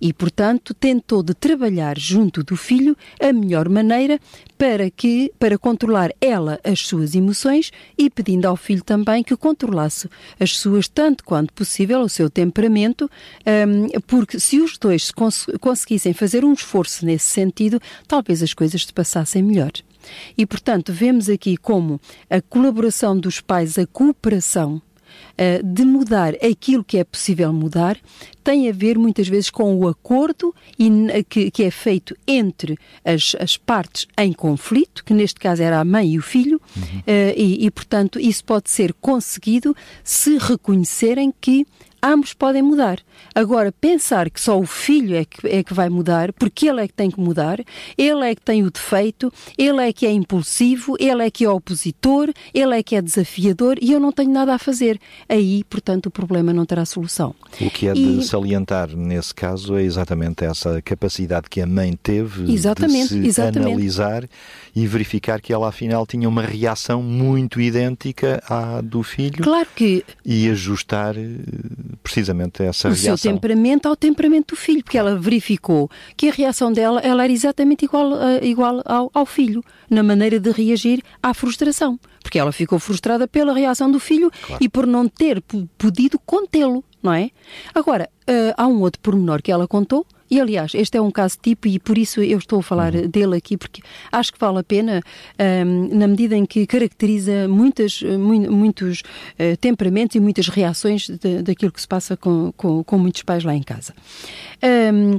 e, 0.00 0.12
portanto, 0.12 0.74
tentou 0.74 1.22
de 1.22 1.34
trabalhar 1.34 1.98
junto 1.98 2.42
do 2.42 2.56
filho 2.56 2.96
a 3.20 3.32
melhor 3.32 3.68
maneira 3.68 4.20
para 4.56 4.90
que 4.90 5.32
para 5.38 5.58
controlar 5.58 6.10
ela 6.20 6.58
as 6.62 6.80
suas 6.80 7.14
emoções 7.14 7.70
e 7.96 8.08
pedindo 8.08 8.46
ao 8.46 8.56
filho 8.56 8.82
também 8.82 9.22
que 9.22 9.36
controlasse 9.36 10.08
as 10.38 10.56
suas 10.56 10.88
tanto 10.88 11.24
quanto 11.24 11.52
possível 11.52 12.00
o 12.00 12.08
seu 12.08 12.30
temperamento, 12.30 13.10
um, 13.46 14.00
porque 14.06 14.38
se 14.38 14.60
os 14.60 14.78
dois 14.78 15.10
cons 15.10 15.46
conseguissem 15.60 16.12
fazer 16.12 16.44
um 16.44 16.52
esforço 16.52 17.04
nesse 17.04 17.26
sentido, 17.26 17.80
talvez 18.06 18.42
as 18.42 18.54
coisas 18.54 18.84
se 18.84 18.92
passassem 18.92 19.42
melhor. 19.42 19.72
E, 20.36 20.46
portanto, 20.46 20.92
vemos 20.92 21.28
aqui 21.28 21.56
como 21.56 22.00
a 22.30 22.40
colaboração 22.40 23.18
dos 23.18 23.40
pais, 23.40 23.78
a 23.78 23.86
cooperação 23.86 24.80
uh, 25.38 25.62
de 25.62 25.84
mudar 25.84 26.34
aquilo 26.34 26.84
que 26.84 26.98
é 26.98 27.04
possível 27.04 27.52
mudar 27.52 27.98
tem 28.42 28.68
a 28.68 28.72
ver 28.72 28.96
muitas 28.98 29.28
vezes 29.28 29.50
com 29.50 29.76
o 29.76 29.86
acordo 29.86 30.54
e, 30.78 30.90
que, 31.28 31.50
que, 31.50 31.62
é 31.64 31.70
feito 31.70 32.16
entre 32.26 32.78
as, 33.04 33.36
as, 33.38 33.58
partes 33.58 34.06
em 34.16 34.32
conflito, 34.32 35.04
que 35.04 35.12
neste 35.12 35.38
caso 35.38 35.62
era 35.62 35.78
a 35.78 35.84
mãe 35.84 36.12
e 36.12 36.18
o 36.18 36.22
filho, 36.22 36.58
uhum. 36.74 36.98
uh, 37.00 37.34
e, 37.36 37.66
e, 37.66 37.70
portanto, 37.70 38.18
isso 38.18 38.42
pode 38.44 38.70
ser 38.70 38.94
conseguido 38.94 39.76
se 40.02 40.38
reconhecerem 40.38 41.32
que 41.38 41.66
ambos 42.02 42.32
podem 42.32 42.62
mudar. 42.62 43.00
Agora, 43.34 43.72
pensar 43.72 44.30
que 44.30 44.40
só 44.40 44.58
o 44.58 44.66
filho 44.66 45.16
é 45.16 45.24
que, 45.24 45.46
é 45.46 45.62
que 45.62 45.74
vai 45.74 45.88
mudar, 45.88 46.32
porque 46.32 46.68
ele 46.68 46.82
é 46.82 46.88
que 46.88 46.94
tem 46.94 47.10
que 47.10 47.20
mudar, 47.20 47.60
ele 47.96 48.24
é 48.24 48.34
que 48.34 48.42
tem 48.42 48.62
o 48.62 48.70
defeito, 48.70 49.32
ele 49.56 49.80
é 49.80 49.92
que 49.92 50.06
é 50.06 50.12
impulsivo, 50.12 50.96
ele 50.98 51.24
é 51.24 51.30
que 51.30 51.44
é 51.44 51.50
opositor, 51.50 52.32
ele 52.52 52.76
é 52.76 52.82
que 52.82 52.96
é 52.96 53.02
desafiador 53.02 53.76
e 53.80 53.92
eu 53.92 54.00
não 54.00 54.12
tenho 54.12 54.30
nada 54.30 54.54
a 54.54 54.58
fazer. 54.58 55.00
Aí, 55.28 55.64
portanto, 55.64 56.06
o 56.06 56.10
problema 56.10 56.52
não 56.52 56.64
terá 56.64 56.84
solução. 56.84 57.34
O 57.60 57.70
que 57.70 57.88
é 57.88 57.92
de 57.92 58.24
salientar 58.24 58.96
nesse 58.96 59.34
caso 59.34 59.76
é 59.76 59.82
exatamente 59.82 60.44
essa 60.44 60.80
capacidade 60.82 61.48
que 61.48 61.60
a 61.60 61.66
mãe 61.66 61.98
teve 62.00 62.52
exatamente, 62.52 63.14
de 63.14 63.22
se 63.22 63.26
exatamente. 63.26 63.66
analisar 63.66 64.28
e 64.74 64.86
verificar 64.86 65.40
que 65.40 65.52
ela 65.52 65.68
afinal 65.68 66.06
tinha 66.06 66.28
uma 66.28 66.42
reação 66.42 67.02
muito 67.02 67.60
idêntica 67.60 68.42
à 68.48 68.80
do 68.80 69.02
filho. 69.02 69.42
Claro 69.42 69.68
que 69.74 70.04
e 70.24 70.48
ajustar 70.48 71.14
eh, 71.88 71.96
precisamente 72.02 72.62
essa 72.62 72.88
o 72.88 72.92
reação. 72.92 73.16
seu 73.16 73.32
temperamento 73.32 73.86
ao 73.86 73.96
temperamento 73.96 74.54
do 74.54 74.56
filho, 74.56 74.82
porque 74.82 74.98
ela 74.98 75.16
verificou 75.16 75.90
que 76.16 76.28
a 76.28 76.32
reação 76.32 76.72
dela 76.72 77.00
ela 77.00 77.24
era 77.24 77.32
exatamente 77.32 77.84
igual, 77.84 78.12
uh, 78.12 78.44
igual 78.44 78.82
ao, 78.84 79.10
ao 79.14 79.26
filho, 79.26 79.62
na 79.88 80.02
maneira 80.02 80.38
de 80.38 80.50
reagir 80.50 81.02
à 81.22 81.32
frustração. 81.34 81.98
Porque 82.22 82.38
ela 82.38 82.52
ficou 82.52 82.78
frustrada 82.78 83.26
pela 83.26 83.52
reação 83.52 83.90
do 83.90 83.98
filho 84.00 84.30
claro. 84.46 84.62
e 84.62 84.68
por 84.68 84.86
não 84.86 85.08
ter 85.08 85.42
podido 85.76 86.18
contê-lo, 86.18 86.84
não 87.02 87.12
é? 87.12 87.30
Agora, 87.74 88.08
uh, 88.28 88.54
há 88.56 88.66
um 88.66 88.80
outro 88.80 89.00
pormenor 89.00 89.42
que 89.42 89.50
ela 89.50 89.66
contou, 89.66 90.06
E, 90.30 90.40
aliás, 90.40 90.74
este 90.74 90.96
é 90.96 91.00
um 91.00 91.10
caso 91.10 91.38
tipo 91.40 91.68
e 91.68 91.78
por 91.78 91.96
isso 91.96 92.20
eu 92.20 92.38
estou 92.38 92.60
a 92.60 92.62
falar 92.62 92.94
uhum. 92.94 93.08
dele 93.08 93.36
aqui, 93.36 93.56
porque 93.56 93.82
acho 94.12 94.32
que 94.32 94.38
vale 94.38 94.58
a 94.58 94.62
pena, 94.62 95.02
um, 95.66 95.96
na 95.96 96.06
medida 96.06 96.36
em 96.36 96.44
que 96.44 96.66
caracteriza 96.66 97.48
muitas, 97.48 98.02
mu 98.02 98.38
muitos 98.50 99.00
uh, 99.00 99.56
temperamentos 99.60 100.16
e 100.16 100.20
muitas 100.20 100.48
reações 100.48 101.08
de, 101.08 101.42
daquilo 101.42 101.72
que 101.72 101.80
se 101.80 101.88
passa 101.88 102.16
com, 102.16 102.52
com, 102.56 102.84
com, 102.84 102.98
muitos 102.98 103.22
pais 103.22 103.44
lá 103.44 103.54
em 103.54 103.62
casa. 103.62 103.94
Um, 104.92 105.18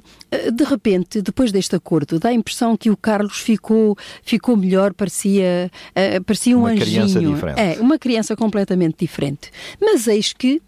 de 0.51 0.63
repente, 0.63 1.21
depois 1.21 1.51
deste 1.51 1.75
acordo, 1.75 2.19
dá 2.19 2.29
a 2.29 2.33
impressão 2.33 2.77
que 2.77 2.89
o 2.89 2.97
Carlos 2.97 3.39
ficou, 3.39 3.97
ficou 4.23 4.55
melhor, 4.55 4.93
parecia, 4.93 5.71
uh, 5.91 6.23
parecia 6.23 6.55
um 6.55 6.61
uma 6.61 6.69
anjinho. 6.69 7.07
Criança 7.07 7.19
diferente. 7.19 7.59
É, 7.59 7.77
uma 7.79 7.97
criança 7.97 8.35
completamente 8.35 8.97
diferente. 8.99 9.51
Mas 9.81 10.07
eis 10.07 10.33
que 10.33 10.61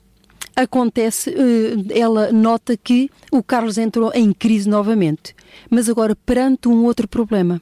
acontece, 0.56 1.30
eh, 1.32 2.00
ela 2.00 2.32
nota 2.32 2.78
que 2.78 3.10
o 3.32 3.42
Carlos 3.42 3.78
entrou 3.78 4.12
em 4.14 4.32
crise 4.34 4.70
novamente, 4.70 5.36
mas 5.70 5.90
agora 5.90 6.16
perante 6.16 6.68
um 6.68 6.84
outro 6.86 7.08
problema. 7.08 7.62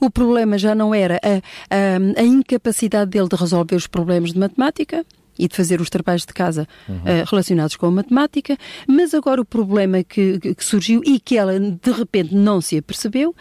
O 0.00 0.10
problema 0.10 0.58
já 0.58 0.74
não 0.74 0.94
era 0.94 1.18
a, 1.22 1.36
a, 1.74 2.20
a 2.20 2.24
incapacidade 2.24 3.10
dele 3.10 3.28
de 3.28 3.36
resolver 3.36 3.74
os 3.74 3.86
problemas 3.86 4.32
de 4.32 4.38
matemática, 4.38 5.04
e 5.40 5.48
de 5.48 5.56
fazer 5.56 5.80
os 5.80 5.88
trabalhos 5.88 6.26
de 6.26 6.34
casa 6.34 6.68
uhum. 6.86 6.96
uh, 6.96 7.24
relacionados 7.26 7.74
com 7.74 7.86
a 7.86 7.90
matemática, 7.90 8.58
mas 8.86 9.14
agora 9.14 9.40
o 9.40 9.44
problema 9.44 10.04
que, 10.04 10.38
que, 10.38 10.64
surgiu 10.64 11.00
e 11.04 11.18
que 11.18 11.38
ela 11.38 11.58
de 11.58 11.90
repente 11.92 12.34
não 12.34 12.60
se 12.60 12.76
apercebeu 12.76 13.34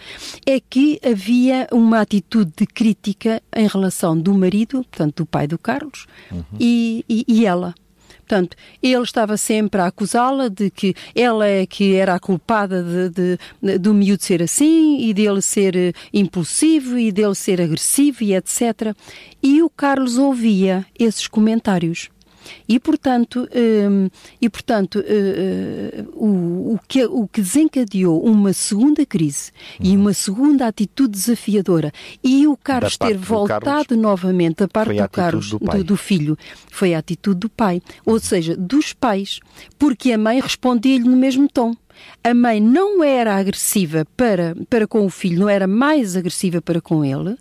é 0.45 0.62
que 0.62 0.99
havia 1.03 1.67
uma 1.71 1.99
atitude 1.99 2.53
de 2.55 2.65
crítica 2.65 3.41
em 3.53 3.67
relação 3.67 4.17
do 4.17 4.33
marido, 4.33 4.85
portanto 4.89 5.17
do 5.17 5.25
pai 5.25 5.45
do 5.45 5.57
Carlos, 5.57 6.05
uhum. 6.31 6.43
e, 6.57 7.03
e, 7.09 7.25
e 7.27 7.45
ela. 7.45 7.75
Portanto, 8.29 8.55
ele 8.83 9.01
estava 9.01 9.37
sempre 9.37 9.81
a 9.81 9.87
acusá-la 9.87 10.49
de 10.49 10.69
que 10.69 10.93
ela 11.15 11.47
é 11.47 11.65
que 11.65 11.95
era 11.95 12.13
a 12.13 12.19
culpada 12.19 12.83
de, 12.83 13.09
de, 13.09 13.39
de, 13.59 13.77
do 13.79 13.91
miúdo 13.91 14.23
ser 14.23 14.43
assim 14.43 14.99
e 15.01 15.15
dele 15.15 15.41
ser 15.41 15.75
eh, 15.75 15.93
impulsivo 16.13 16.99
e 16.99 17.11
dele 17.11 17.33
ser 17.33 17.59
agressivo 17.59 18.23
e 18.23 18.35
etc. 18.35 18.95
E 19.41 19.63
o 19.63 19.69
Carlos 19.69 20.19
ouvia 20.19 20.85
esses 20.99 21.27
comentários. 21.27 22.11
E, 22.67 22.79
portanto, 22.79 23.47
um, 23.53 24.09
e, 24.41 24.49
portanto 24.49 24.99
uh, 24.99 25.01
uh, 25.01 26.25
o, 26.25 26.73
o, 26.73 26.79
que, 26.88 27.05
o 27.05 27.27
que 27.27 27.41
desencadeou 27.41 28.23
uma 28.23 28.53
segunda 28.53 29.05
crise 29.05 29.51
uhum. 29.79 29.85
e 29.85 29.97
uma 29.97 30.13
segunda 30.13 30.67
atitude 30.67 31.12
desafiadora 31.12 31.91
e 32.23 32.47
o 32.47 32.55
Carlos 32.55 32.97
ter 32.97 33.17
voltado 33.17 33.65
Carlos, 33.65 33.97
novamente 33.97 34.57
da 34.57 34.67
parte 34.67 34.93
do 34.93 35.09
Carlos, 35.09 35.49
do, 35.49 35.59
do, 35.59 35.83
do, 35.83 35.97
filho, 35.97 36.38
foi 36.69 36.93
a 36.93 36.99
atitude 36.99 37.39
do 37.39 37.49
pai, 37.49 37.81
ou 38.05 38.19
seja, 38.19 38.55
dos 38.55 38.93
pais, 38.93 39.39
porque 39.77 40.12
a 40.12 40.17
mãe 40.17 40.39
respondia-lhe 40.39 41.03
no 41.03 41.15
mesmo 41.15 41.47
tom 41.47 41.75
a 42.23 42.34
mãe 42.34 42.60
não 42.60 43.03
era 43.03 43.36
agressiva 43.36 44.05
para, 44.17 44.55
para 44.69 44.88
com 44.88 45.05
o 45.05 45.10
filho, 45.10 45.39
não 45.39 45.49
era 45.49 45.67
mais 45.67 46.15
agressiva 46.15 46.62
para 46.62 46.82
com 46.82 47.03
ele, 47.03 47.36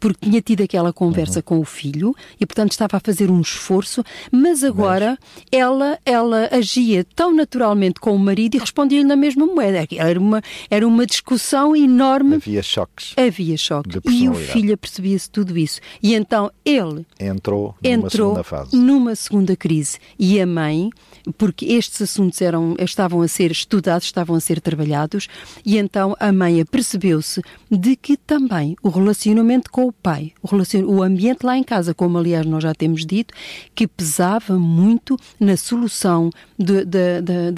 porque 0.00 0.26
tinha 0.28 0.40
tido 0.40 0.62
aquela 0.62 0.92
conversa 0.92 1.38
uhum. 1.40 1.42
com 1.42 1.58
o 1.60 1.64
filho 1.64 2.14
e, 2.40 2.46
portanto, 2.46 2.72
estava 2.72 2.96
a 2.96 3.00
fazer 3.00 3.30
um 3.30 3.40
esforço, 3.40 4.02
mas 4.30 4.64
agora 4.64 5.18
mas... 5.20 5.42
Ela, 5.50 5.98
ela 6.04 6.48
agia 6.50 7.04
tão 7.14 7.34
naturalmente 7.34 8.00
com 8.00 8.14
o 8.14 8.18
marido 8.18 8.56
e 8.56 8.58
respondia-lhe 8.58 9.04
na 9.04 9.16
mesma 9.16 9.46
moeda. 9.46 9.86
Era 9.96 10.18
uma, 10.18 10.42
era 10.70 10.86
uma 10.86 11.06
discussão 11.06 11.76
enorme. 11.76 12.36
Havia 12.36 12.62
choques. 12.62 13.14
Havia 13.16 13.56
choques. 13.56 14.00
E 14.10 14.28
o 14.28 14.34
filho 14.34 14.76
percebia-se 14.78 15.30
tudo 15.30 15.56
isso. 15.58 15.80
E 16.02 16.14
então 16.14 16.50
ele 16.64 17.06
entrou 17.18 17.74
numa 17.82 17.94
entrou 17.94 18.10
segunda 18.10 18.44
fase. 18.44 18.76
Numa 18.76 19.14
segunda 19.14 19.56
crise. 19.56 19.98
E 20.18 20.40
a 20.40 20.46
mãe, 20.46 20.90
porque 21.36 21.66
estes 21.66 22.00
assuntos 22.02 22.40
eram, 22.40 22.74
estavam 22.78 23.20
a 23.20 23.28
ser 23.28 23.50
estudados, 23.50 24.06
estavam 24.06 24.21
a 24.30 24.40
ser 24.40 24.60
trabalhados, 24.60 25.28
e 25.64 25.78
então 25.78 26.16
a 26.20 26.32
mãe 26.32 26.60
apercebeu-se 26.60 27.42
de 27.70 27.96
que 27.96 28.16
também 28.16 28.76
o 28.82 28.88
relacionamento 28.88 29.70
com 29.70 29.86
o 29.86 29.92
pai, 29.92 30.32
o, 30.42 30.48
o 30.86 31.02
ambiente 31.02 31.44
lá 31.44 31.56
em 31.56 31.62
casa, 31.62 31.94
como 31.94 32.18
aliás 32.18 32.46
nós 32.46 32.62
já 32.62 32.74
temos 32.74 33.04
dito, 33.04 33.34
que 33.74 33.86
pesava 33.86 34.58
muito 34.58 35.16
na 35.40 35.56
solução 35.56 36.30
de, 36.58 36.84
de, 36.84 37.22
de, 37.22 37.52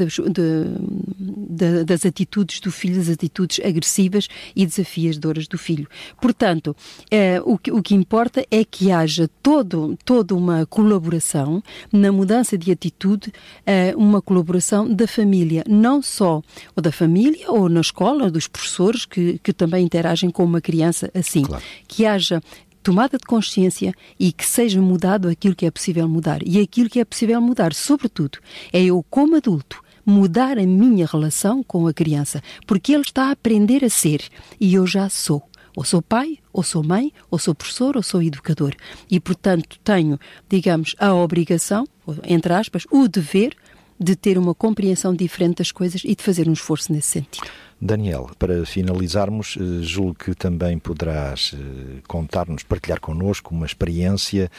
das 1.48 2.04
atitudes 2.04 2.60
do 2.60 2.70
filho, 2.70 2.96
das 2.96 3.08
atitudes 3.08 3.64
agressivas 3.64 4.28
e 4.54 4.66
desafiadoras 4.66 5.46
do 5.46 5.58
filho. 5.58 5.88
Portanto, 6.20 6.76
eh, 7.10 7.40
o, 7.44 7.58
que, 7.58 7.70
o 7.70 7.82
que 7.82 7.94
importa 7.94 8.44
é 8.50 8.64
que 8.64 8.90
haja 8.90 9.28
todo, 9.42 9.96
toda 10.04 10.34
uma 10.34 10.66
colaboração 10.66 11.62
na 11.92 12.10
mudança 12.10 12.56
de 12.56 12.70
atitude, 12.70 13.32
eh, 13.66 13.94
uma 13.96 14.20
colaboração 14.20 14.92
da 14.92 15.06
família, 15.06 15.64
não 15.68 16.02
só 16.02 16.42
ou 16.74 16.82
da 16.82 16.92
família 16.92 17.50
ou 17.50 17.68
na 17.68 17.80
escola, 17.80 18.30
dos 18.30 18.48
professores 18.48 19.04
que, 19.04 19.38
que 19.42 19.52
também 19.52 19.84
interagem 19.84 20.30
com 20.30 20.44
uma 20.44 20.60
criança 20.60 21.10
assim. 21.14 21.42
Claro. 21.42 21.62
Que 21.86 22.06
haja 22.06 22.40
tomada 22.84 23.16
de 23.16 23.24
consciência 23.24 23.94
e 24.20 24.30
que 24.30 24.46
seja 24.46 24.80
mudado 24.80 25.28
aquilo 25.28 25.56
que 25.56 25.64
é 25.64 25.70
possível 25.70 26.06
mudar. 26.06 26.46
E 26.46 26.60
aquilo 26.60 26.90
que 26.90 27.00
é 27.00 27.04
possível 27.04 27.40
mudar, 27.40 27.72
sobretudo, 27.72 28.38
é 28.72 28.84
eu, 28.84 29.04
como 29.08 29.36
adulto, 29.36 29.82
mudar 30.04 30.58
a 30.58 30.66
minha 30.66 31.06
relação 31.06 31.62
com 31.62 31.86
a 31.86 31.94
criança, 31.94 32.42
porque 32.66 32.92
ele 32.92 33.02
está 33.02 33.28
a 33.28 33.32
aprender 33.32 33.84
a 33.84 33.90
ser 33.90 34.22
e 34.60 34.74
eu 34.74 34.86
já 34.86 35.08
sou. 35.08 35.42
Ou 35.76 35.84
sou 35.84 36.00
pai, 36.00 36.38
ou 36.52 36.62
sou 36.62 36.84
mãe, 36.84 37.12
ou 37.28 37.38
sou 37.38 37.52
professor, 37.52 37.96
ou 37.96 38.02
sou 38.02 38.22
educador. 38.22 38.74
E, 39.10 39.18
portanto, 39.18 39.78
tenho, 39.82 40.20
digamos, 40.48 40.94
a 41.00 41.12
obrigação, 41.12 41.84
entre 42.22 42.52
aspas, 42.52 42.86
o 42.92 43.08
dever 43.08 43.56
de 43.98 44.16
ter 44.16 44.38
uma 44.38 44.54
compreensão 44.54 45.14
diferente 45.14 45.58
das 45.58 45.70
coisas 45.70 46.02
e 46.04 46.14
de 46.14 46.22
fazer 46.22 46.48
um 46.48 46.52
esforço 46.52 46.92
nesse 46.92 47.08
sentido. 47.08 47.48
Daniel, 47.80 48.30
para 48.38 48.64
finalizarmos, 48.64 49.58
eh, 49.60 49.82
julgo 49.82 50.14
que 50.14 50.34
também 50.34 50.78
poderás 50.78 51.52
eh, 51.54 52.00
contar-nos, 52.06 52.62
partilhar 52.62 53.00
connosco 53.00 53.54
uma 53.54 53.66
experiência 53.66 54.50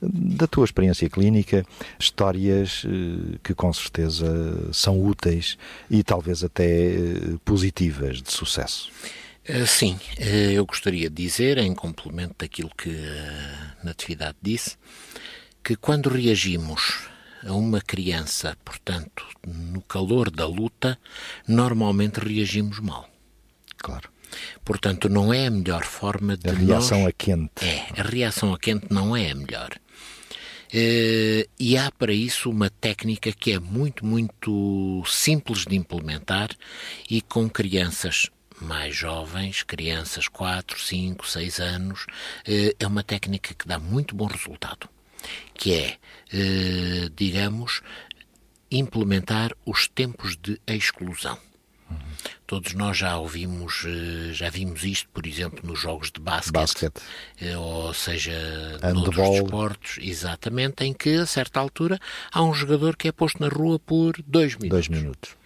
da 0.00 0.46
tua 0.46 0.64
experiência 0.64 1.08
clínica, 1.10 1.64
histórias 1.98 2.84
eh, 2.86 3.38
que 3.42 3.54
com 3.54 3.72
certeza 3.72 4.72
são 4.72 4.98
úteis 5.04 5.58
e 5.90 6.02
talvez 6.02 6.42
até 6.42 6.94
positivas 7.44 8.22
de 8.22 8.32
sucesso. 8.32 8.90
Sim, 9.66 9.98
eu 10.54 10.64
gostaria 10.64 11.10
de 11.10 11.22
dizer, 11.22 11.58
em 11.58 11.74
complemento 11.74 12.36
daquilo 12.38 12.70
que 12.76 12.90
a 12.90 13.84
Natividade 13.84 14.36
disse, 14.40 14.76
que 15.64 15.74
quando 15.74 16.08
reagimos 16.08 17.08
a 17.44 17.52
uma 17.52 17.80
criança, 17.80 18.56
portanto, 18.64 19.24
no 19.46 19.80
calor 19.82 20.30
da 20.30 20.46
luta, 20.46 20.98
normalmente 21.46 22.18
reagimos 22.20 22.78
mal. 22.80 23.08
Claro. 23.78 24.10
Portanto, 24.64 25.08
não 25.08 25.32
é 25.32 25.46
a 25.46 25.50
melhor 25.50 25.84
forma 25.84 26.36
de. 26.36 26.48
A 26.48 26.52
reação 26.52 27.00
nós... 27.00 27.08
a 27.08 27.12
quente. 27.12 27.64
É, 27.64 28.00
a 28.00 28.02
reação 28.02 28.54
a 28.54 28.58
quente 28.58 28.86
não 28.90 29.16
é 29.16 29.30
a 29.30 29.34
melhor. 29.34 29.70
Uh, 30.72 31.42
e 31.58 31.76
há 31.76 31.90
para 31.90 32.12
isso 32.12 32.48
uma 32.48 32.70
técnica 32.70 33.32
que 33.32 33.52
é 33.52 33.58
muito, 33.58 34.06
muito 34.06 35.02
simples 35.04 35.64
de 35.64 35.74
implementar 35.74 36.50
e 37.10 37.20
com 37.20 37.50
crianças 37.50 38.30
mais 38.60 38.94
jovens, 38.94 39.64
crianças 39.64 40.28
4, 40.28 40.78
5, 40.78 41.26
6 41.26 41.58
anos, 41.58 42.02
uh, 42.02 42.76
é 42.78 42.86
uma 42.86 43.02
técnica 43.02 43.52
que 43.52 43.66
dá 43.66 43.80
muito 43.80 44.14
bom 44.14 44.26
resultado 44.26 44.88
que 45.54 45.74
é, 45.74 45.96
eh, 46.32 47.10
digamos, 47.14 47.82
implementar 48.70 49.52
os 49.64 49.88
tempos 49.88 50.36
de 50.36 50.60
exclusão. 50.66 51.38
Uhum. 51.90 51.96
Todos 52.46 52.74
nós 52.74 52.96
já 52.96 53.16
ouvimos, 53.16 53.84
eh, 53.86 54.32
já 54.32 54.48
vimos 54.48 54.84
isto, 54.84 55.08
por 55.12 55.26
exemplo, 55.26 55.60
nos 55.64 55.78
jogos 55.78 56.10
de 56.10 56.20
basquete, 56.20 56.52
basquete. 56.52 57.02
Eh, 57.40 57.56
ou 57.56 57.92
seja, 57.92 58.32
Handball. 58.82 58.94
noutros 58.94 59.30
desportos, 59.30 59.98
exatamente, 60.00 60.84
em 60.84 60.92
que 60.92 61.16
a 61.16 61.26
certa 61.26 61.58
altura 61.60 61.98
há 62.32 62.42
um 62.42 62.54
jogador 62.54 62.96
que 62.96 63.08
é 63.08 63.12
posto 63.12 63.40
na 63.40 63.48
rua 63.48 63.78
por 63.78 64.14
dois 64.26 64.54
minutos. 64.56 64.70
Dois 64.70 64.88
minutos. 64.88 65.36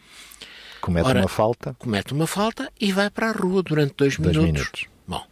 Comete 0.81 1.09
Ora, 1.09 1.21
uma 1.21 1.29
falta. 1.29 1.75
Comete 1.79 2.13
uma 2.13 2.27
falta 2.27 2.71
e 2.79 2.93
vai 2.93 3.09
para 3.09 3.31
a 3.31 3.33
rua 3.33 3.63
durante 3.63 3.95
dois, 3.97 4.19
dois 4.19 4.37
minutos. 4.37 4.53
minutos. 4.53 4.87
Bom, 5.07 5.27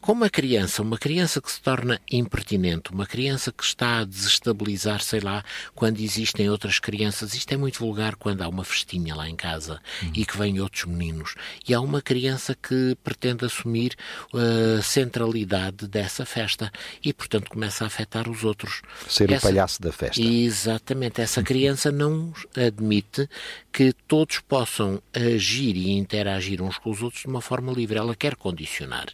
como 0.00 0.22
uma 0.22 0.30
criança, 0.30 0.82
uma 0.82 0.96
criança 0.96 1.40
que 1.40 1.50
se 1.50 1.60
torna 1.60 2.00
impertinente, 2.10 2.90
uma 2.90 3.06
criança 3.06 3.52
que 3.52 3.64
está 3.64 3.98
a 3.98 4.04
desestabilizar, 4.04 5.00
sei 5.02 5.20
lá, 5.20 5.44
quando 5.74 6.00
existem 6.00 6.48
outras 6.48 6.78
crianças, 6.78 7.34
isto 7.34 7.52
é 7.52 7.56
muito 7.56 7.78
vulgar 7.78 8.16
quando 8.16 8.42
há 8.42 8.48
uma 8.48 8.64
festinha 8.64 9.14
lá 9.14 9.28
em 9.28 9.36
casa 9.36 9.80
uhum. 10.02 10.12
e 10.14 10.24
que 10.24 10.36
vêm 10.36 10.60
outros 10.60 10.84
meninos, 10.84 11.34
e 11.68 11.74
há 11.74 11.80
uma 11.80 12.00
criança 12.00 12.54
que 12.54 12.96
pretende 13.02 13.44
assumir 13.44 13.96
a 14.32 14.78
uh, 14.78 14.82
centralidade 14.82 15.88
dessa 15.88 16.24
festa 16.24 16.72
e, 17.04 17.12
portanto, 17.12 17.50
começa 17.50 17.84
a 17.84 17.86
afetar 17.86 18.28
os 18.28 18.44
outros. 18.44 18.82
Ser 19.08 19.30
essa... 19.30 19.46
o 19.46 19.50
palhaço 19.50 19.82
da 19.82 19.92
festa. 19.92 20.20
Exatamente. 20.22 21.20
Essa 21.20 21.42
criança 21.44 21.90
não 21.90 22.32
admite 22.56 23.28
que 23.72 23.92
todos 24.06 24.40
possam 24.40 25.02
agir 25.12 25.76
e 25.76 25.90
interagir 25.90 26.62
uns 26.62 26.78
com 26.78 26.90
os 26.90 27.02
outros 27.02 27.22
de 27.22 27.28
uma 27.28 27.40
forma 27.40 27.72
livre. 27.72 27.98
Ela 27.98 28.14
quer 28.14 28.36
condicionar. 28.36 29.06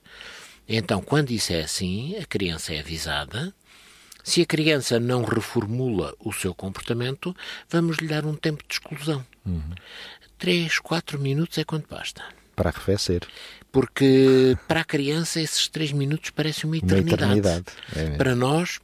Então, 0.68 1.02
quando 1.02 1.30
isso 1.30 1.52
é 1.52 1.62
assim, 1.62 2.16
a 2.16 2.24
criança 2.24 2.72
é 2.72 2.80
avisada, 2.80 3.54
Se 4.24 4.40
a 4.40 4.46
criança 4.46 4.98
não 4.98 5.22
reformula 5.22 6.14
o 6.18 6.32
seu 6.32 6.54
comportamento, 6.54 7.36
vamos 7.68 7.98
lhe 7.98 8.08
dar 8.08 8.24
um 8.24 8.34
tempo 8.34 8.64
de 8.66 8.72
exclusão. 8.72 9.24
Uhum. 9.44 9.74
Três, 10.38 10.78
quatro 10.78 11.18
minutos 11.20 11.58
é 11.58 11.64
quanto 11.64 11.86
basta. 11.86 12.24
Para 12.56 12.70
arrefecer. 12.70 13.20
Porque 13.70 14.56
para 14.66 14.80
a 14.80 14.84
criança 14.84 15.40
esses 15.40 15.68
três 15.68 15.92
minutos 15.92 16.30
parecem 16.30 16.64
uma 16.64 16.78
eternidade. 16.78 17.22
Uma 17.22 17.36
eternidade. 17.36 17.66
É 17.94 18.16
para 18.16 18.34
nós 18.34 18.80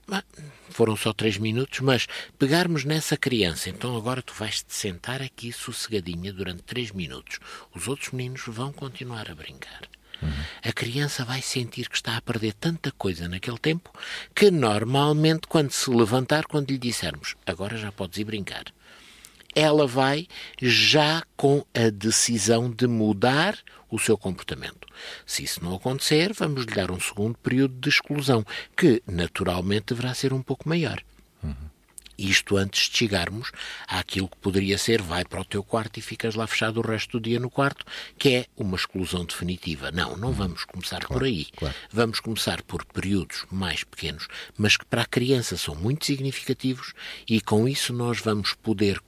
foram 0.68 0.94
só 0.94 1.12
três 1.12 1.38
minutos, 1.38 1.80
mas 1.80 2.06
pegarmos 2.38 2.84
nessa 2.84 3.16
criança, 3.16 3.70
então 3.70 3.96
agora 3.96 4.22
tu 4.22 4.34
vais 4.34 4.62
te 4.62 4.74
sentar 4.74 5.22
aqui 5.22 5.52
sossegadinha 5.52 6.32
durante 6.32 6.62
três 6.62 6.92
minutos. 6.92 7.38
Os 7.74 7.88
outros 7.88 8.10
meninos 8.10 8.42
vão 8.46 8.72
continuar 8.72 9.30
a 9.30 9.34
brincar. 9.34 9.82
Uhum. 10.22 10.33
A 10.62 10.72
criança 10.72 11.24
vai 11.24 11.40
sentir 11.40 11.88
que 11.88 11.96
está 11.96 12.16
a 12.16 12.20
perder 12.20 12.52
tanta 12.54 12.90
coisa 12.92 13.28
naquele 13.28 13.59
tempo 13.59 13.90
que 14.35 14.50
normalmente, 14.50 15.46
quando 15.46 15.70
se 15.70 15.90
levantar, 15.90 16.46
quando 16.46 16.70
lhe 16.70 16.78
dissermos 16.78 17.37
agora 17.46 17.76
já 17.76 17.90
podes 17.90 18.18
ir 18.18 18.24
brincar, 18.24 18.64
ela 19.54 19.87
vai 19.87 20.26
já 20.61 21.22
com 21.37 21.64
a 21.74 21.90
decisão 21.90 22.70
de 22.70 22.87
mudar 22.87 23.59
o 23.90 23.98
seu 23.98 24.16
comportamento. 24.16 24.87
Se 25.26 25.42
isso 25.42 25.62
não 25.64 25.74
acontecer, 25.74 26.33
vamos 26.33 26.64
lhe 26.64 26.74
dar 26.74 26.90
um 26.90 27.00
segundo 27.00 27.37
período 27.38 27.74
de 27.80 27.88
exclusão, 27.88 28.44
que 28.76 29.02
naturalmente 29.06 29.87
deverá 29.87 30.14
ser 30.14 30.33
um 30.33 30.42
pouco 30.42 30.68
maior. 30.68 31.02
Uhum. 31.42 31.54
Isto 32.20 32.59
antes 32.59 32.90
de 32.90 32.98
chegarmos 32.98 33.50
àquilo 33.88 34.28
que 34.28 34.37
poderia 34.37 34.76
ser 34.76 35.00
vai 35.00 35.24
para 35.24 35.40
o 35.40 35.44
teu 35.44 35.64
quarto 35.64 35.98
e 35.98 36.02
ficas 36.02 36.35
lá 36.35 36.46
fechado 36.46 36.78
o 36.78 36.87
resto 36.87 37.18
do 37.18 37.24
dia 37.24 37.40
no 37.40 37.48
quarto, 37.48 37.87
que 38.18 38.28
é 38.35 38.46
uma 38.54 38.76
exclusão 38.76 39.24
definitiva. 39.24 39.90
Não, 39.90 40.18
não 40.18 40.30
vamos 40.30 40.64
começar 40.64 41.00
claro, 41.00 41.14
por 41.14 41.24
aí. 41.24 41.46
Claro. 41.56 41.74
Vamos 41.90 42.20
começar 42.20 42.62
por 42.62 42.85
períodos 42.85 43.46
mais 43.50 43.85
pequenos, 43.85 44.28
mas 44.59 44.76
que 44.76 44.85
para 44.85 45.00
a 45.00 45.06
criança 45.06 45.56
são 45.56 45.74
muito 45.74 46.04
significativos 46.04 46.92
e 47.26 47.40
com 47.40 47.66
isso 47.66 47.94
nós 47.94 48.20
vamos 48.20 48.52
poder 48.52 49.00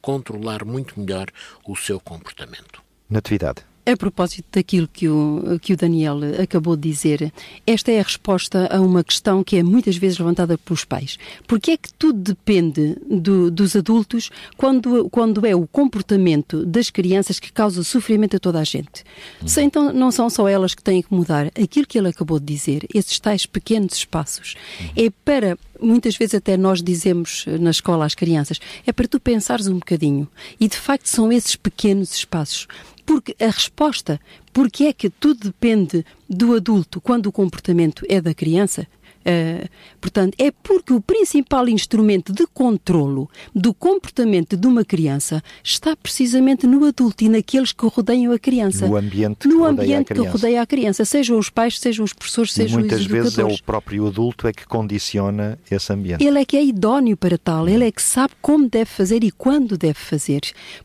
controlar 0.00 0.64
muito 0.64 0.98
melhor 0.98 1.28
o 1.64 1.76
seu 1.76 2.00
comportamento. 2.00 2.82
Natividade. 3.08 3.69
A 3.86 3.96
propósito 3.96 4.46
daquilo 4.52 4.86
que 4.86 5.08
o, 5.08 5.58
que 5.60 5.72
o 5.72 5.76
Daniel 5.76 6.18
acabou 6.40 6.76
de 6.76 6.88
dizer, 6.88 7.32
esta 7.66 7.90
é 7.90 7.98
a 7.98 8.02
resposta 8.02 8.68
a 8.70 8.80
uma 8.80 9.02
questão 9.02 9.42
que 9.42 9.56
é 9.56 9.62
muitas 9.62 9.96
vezes 9.96 10.18
levantada 10.18 10.58
pelos 10.58 10.84
pais. 10.84 11.18
Porque 11.46 11.72
é 11.72 11.76
que 11.76 11.92
tudo 11.94 12.20
depende 12.20 12.96
do, 13.08 13.50
dos 13.50 13.74
adultos 13.74 14.30
quando, 14.56 15.08
quando 15.10 15.46
é 15.46 15.54
o 15.54 15.66
comportamento 15.66 16.64
das 16.64 16.90
crianças 16.90 17.40
que 17.40 17.50
causa 17.50 17.82
sofrimento 17.82 18.36
a 18.36 18.40
toda 18.40 18.60
a 18.60 18.64
gente? 18.64 19.02
Se 19.46 19.62
então 19.62 19.92
não 19.92 20.10
são 20.10 20.28
só 20.28 20.46
elas 20.46 20.74
que 20.74 20.82
têm 20.82 21.02
que 21.02 21.12
mudar, 21.12 21.46
aquilo 21.46 21.86
que 21.86 21.98
ele 21.98 22.08
acabou 22.08 22.38
de 22.38 22.46
dizer, 22.46 22.86
esses 22.94 23.18
tais 23.18 23.46
pequenos 23.46 23.94
espaços, 23.94 24.54
é 24.96 25.10
para 25.24 25.56
muitas 25.80 26.16
vezes 26.16 26.34
até 26.34 26.56
nós 26.56 26.82
dizemos 26.82 27.44
na 27.58 27.70
escola 27.70 28.04
às 28.04 28.14
crianças, 28.14 28.60
é 28.86 28.92
para 28.92 29.08
tu 29.08 29.18
pensares 29.18 29.66
um 29.66 29.78
bocadinho. 29.78 30.28
E 30.58 30.68
de 30.68 30.76
facto 30.76 31.06
são 31.06 31.32
esses 31.32 31.56
pequenos 31.56 32.14
espaços 32.14 32.66
porque 33.10 33.34
a 33.40 33.46
resposta, 33.46 34.20
porque 34.52 34.84
é 34.84 34.92
que 34.92 35.10
tudo 35.10 35.48
depende 35.48 36.06
do 36.28 36.54
adulto 36.54 37.00
quando 37.00 37.26
o 37.26 37.32
comportamento 37.32 38.06
é 38.08 38.20
da 38.20 38.32
criança, 38.32 38.86
Uh, 39.20 39.68
portanto, 40.00 40.34
é 40.38 40.50
porque 40.50 40.92
o 40.92 41.00
principal 41.00 41.68
instrumento 41.68 42.32
de 42.32 42.46
controlo 42.46 43.28
do 43.54 43.74
comportamento 43.74 44.56
de 44.56 44.66
uma 44.66 44.84
criança 44.84 45.42
está 45.62 45.94
precisamente 45.94 46.66
no 46.66 46.84
adulto 46.86 47.24
e 47.24 47.28
naqueles 47.28 47.72
que 47.72 47.86
rodeiam 47.86 48.32
a 48.32 48.38
criança. 48.38 48.86
No 48.86 48.96
ambiente, 48.96 49.46
no 49.46 49.58
que, 49.58 49.64
ambiente 49.64 50.08
rodeia 50.12 50.24
que 50.24 50.32
rodeia 50.32 50.62
a 50.62 50.66
criança, 50.66 51.04
sejam 51.04 51.38
os 51.38 51.50
pais, 51.50 51.78
sejam 51.78 52.04
os 52.04 52.12
professores, 52.12 52.52
sejam 52.52 52.80
os 52.80 52.86
educadores. 52.86 53.10
Muitas 53.10 53.34
vezes 53.34 53.38
é 53.38 53.44
o 53.44 53.62
próprio 53.62 54.06
adulto 54.06 54.48
é 54.48 54.52
que 54.52 54.66
condiciona 54.66 55.58
esse 55.70 55.92
ambiente. 55.92 56.24
Ele 56.24 56.38
é 56.38 56.44
que 56.44 56.56
é 56.56 56.64
idóneo 56.64 57.16
para 57.16 57.36
tal, 57.36 57.68
ele 57.68 57.84
é 57.84 57.92
que 57.92 58.02
sabe 58.02 58.32
como 58.40 58.68
deve 58.68 58.90
fazer 58.90 59.22
e 59.22 59.30
quando 59.30 59.76
deve 59.76 59.98
fazer. 59.98 60.40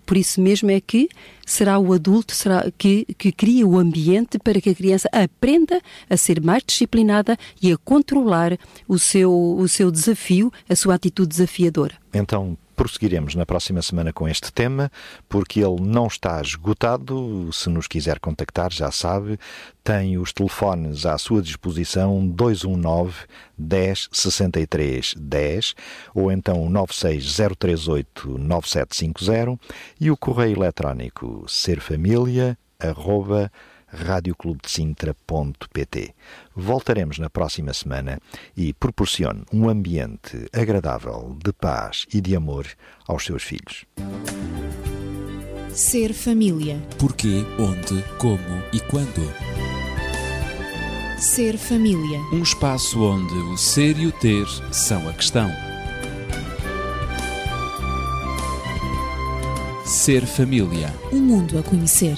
Por 0.06 0.18
isso 0.18 0.42
mesmo 0.42 0.70
é 0.72 0.82
que 0.82 1.10
será 1.46 1.78
o 1.78 1.94
adulto 1.94 2.34
será, 2.34 2.70
que, 2.78 3.06
que 3.18 3.32
cria 3.32 3.68
o 3.68 3.78
ambiente 3.78 4.40
para 4.40 4.60
que 4.60 4.72
a 4.72 4.76
criança 4.76 5.08
aprenda 5.12 5.80
a 6.10 6.18
ser 6.18 6.42
mais 6.42 6.64
disciplinada 6.66 7.38
e 7.62 7.72
a 7.72 7.78
controlar 8.26 8.58
o 8.88 8.98
seu, 8.98 9.32
o 9.32 9.68
seu 9.68 9.92
desafio, 9.92 10.52
a 10.68 10.76
sua 10.76 10.96
atitude 10.96 11.30
desafiadora. 11.30 11.94
Então, 12.14 12.58
prosseguiremos 12.76 13.36
na 13.36 13.46
próxima 13.46 13.82
semana 13.82 14.12
com 14.12 14.28
este 14.28 14.52
tema, 14.52 14.92
porque 15.30 15.60
ele 15.60 15.80
não 15.82 16.08
está 16.08 16.42
esgotado. 16.42 17.50
Se 17.54 17.70
nos 17.70 17.88
quiser 17.88 18.20
contactar, 18.20 18.72
já 18.72 18.92
sabe, 18.92 19.40
tem 19.84 20.18
os 20.18 20.34
telefones 20.34 21.06
à 21.06 21.18
sua 21.18 21.42
disposição 21.42 22.28
219 22.28 23.14
10 23.58 24.10
63 24.12 25.14
10 25.18 25.76
ou 26.14 26.32
então 26.32 26.70
96038 26.70 28.38
9750 28.38 29.60
e 30.02 30.12
o 30.12 30.18
correio 30.18 30.58
eletrónico 30.58 31.46
serfamilia.com 31.48 32.56
radioclubedesintra.pt. 33.88 36.14
Voltaremos 36.56 37.20
na 37.20 37.30
próxima 37.30 37.74
semana 37.74 38.20
e 38.56 38.74
proporcione 38.74 39.44
um 39.52 39.68
ambiente 39.70 40.48
agradável 40.54 41.38
de 41.44 41.52
paz 41.54 42.06
e 42.14 42.22
de 42.22 42.36
amor 42.36 42.68
aos 43.08 43.26
seus 43.26 43.44
filhos. 43.44 43.86
Ser 45.70 46.14
família. 46.14 46.80
Porquê, 46.98 47.44
onde, 47.60 48.02
como 48.18 48.64
e 48.72 48.80
quando. 48.80 49.30
Ser 51.20 51.58
família. 51.58 52.20
Um 52.32 52.44
espaço 52.44 53.04
onde 53.04 53.34
o 53.34 53.58
ser 53.58 53.98
e 53.98 54.08
o 54.08 54.12
ter 54.12 54.46
são 54.72 55.10
a 55.10 55.14
questão. 55.14 55.50
Ser 59.86 60.26
família. 60.26 60.94
Um 61.12 61.20
mundo 61.20 61.60
a 61.60 61.64
conhecer. 61.64 62.18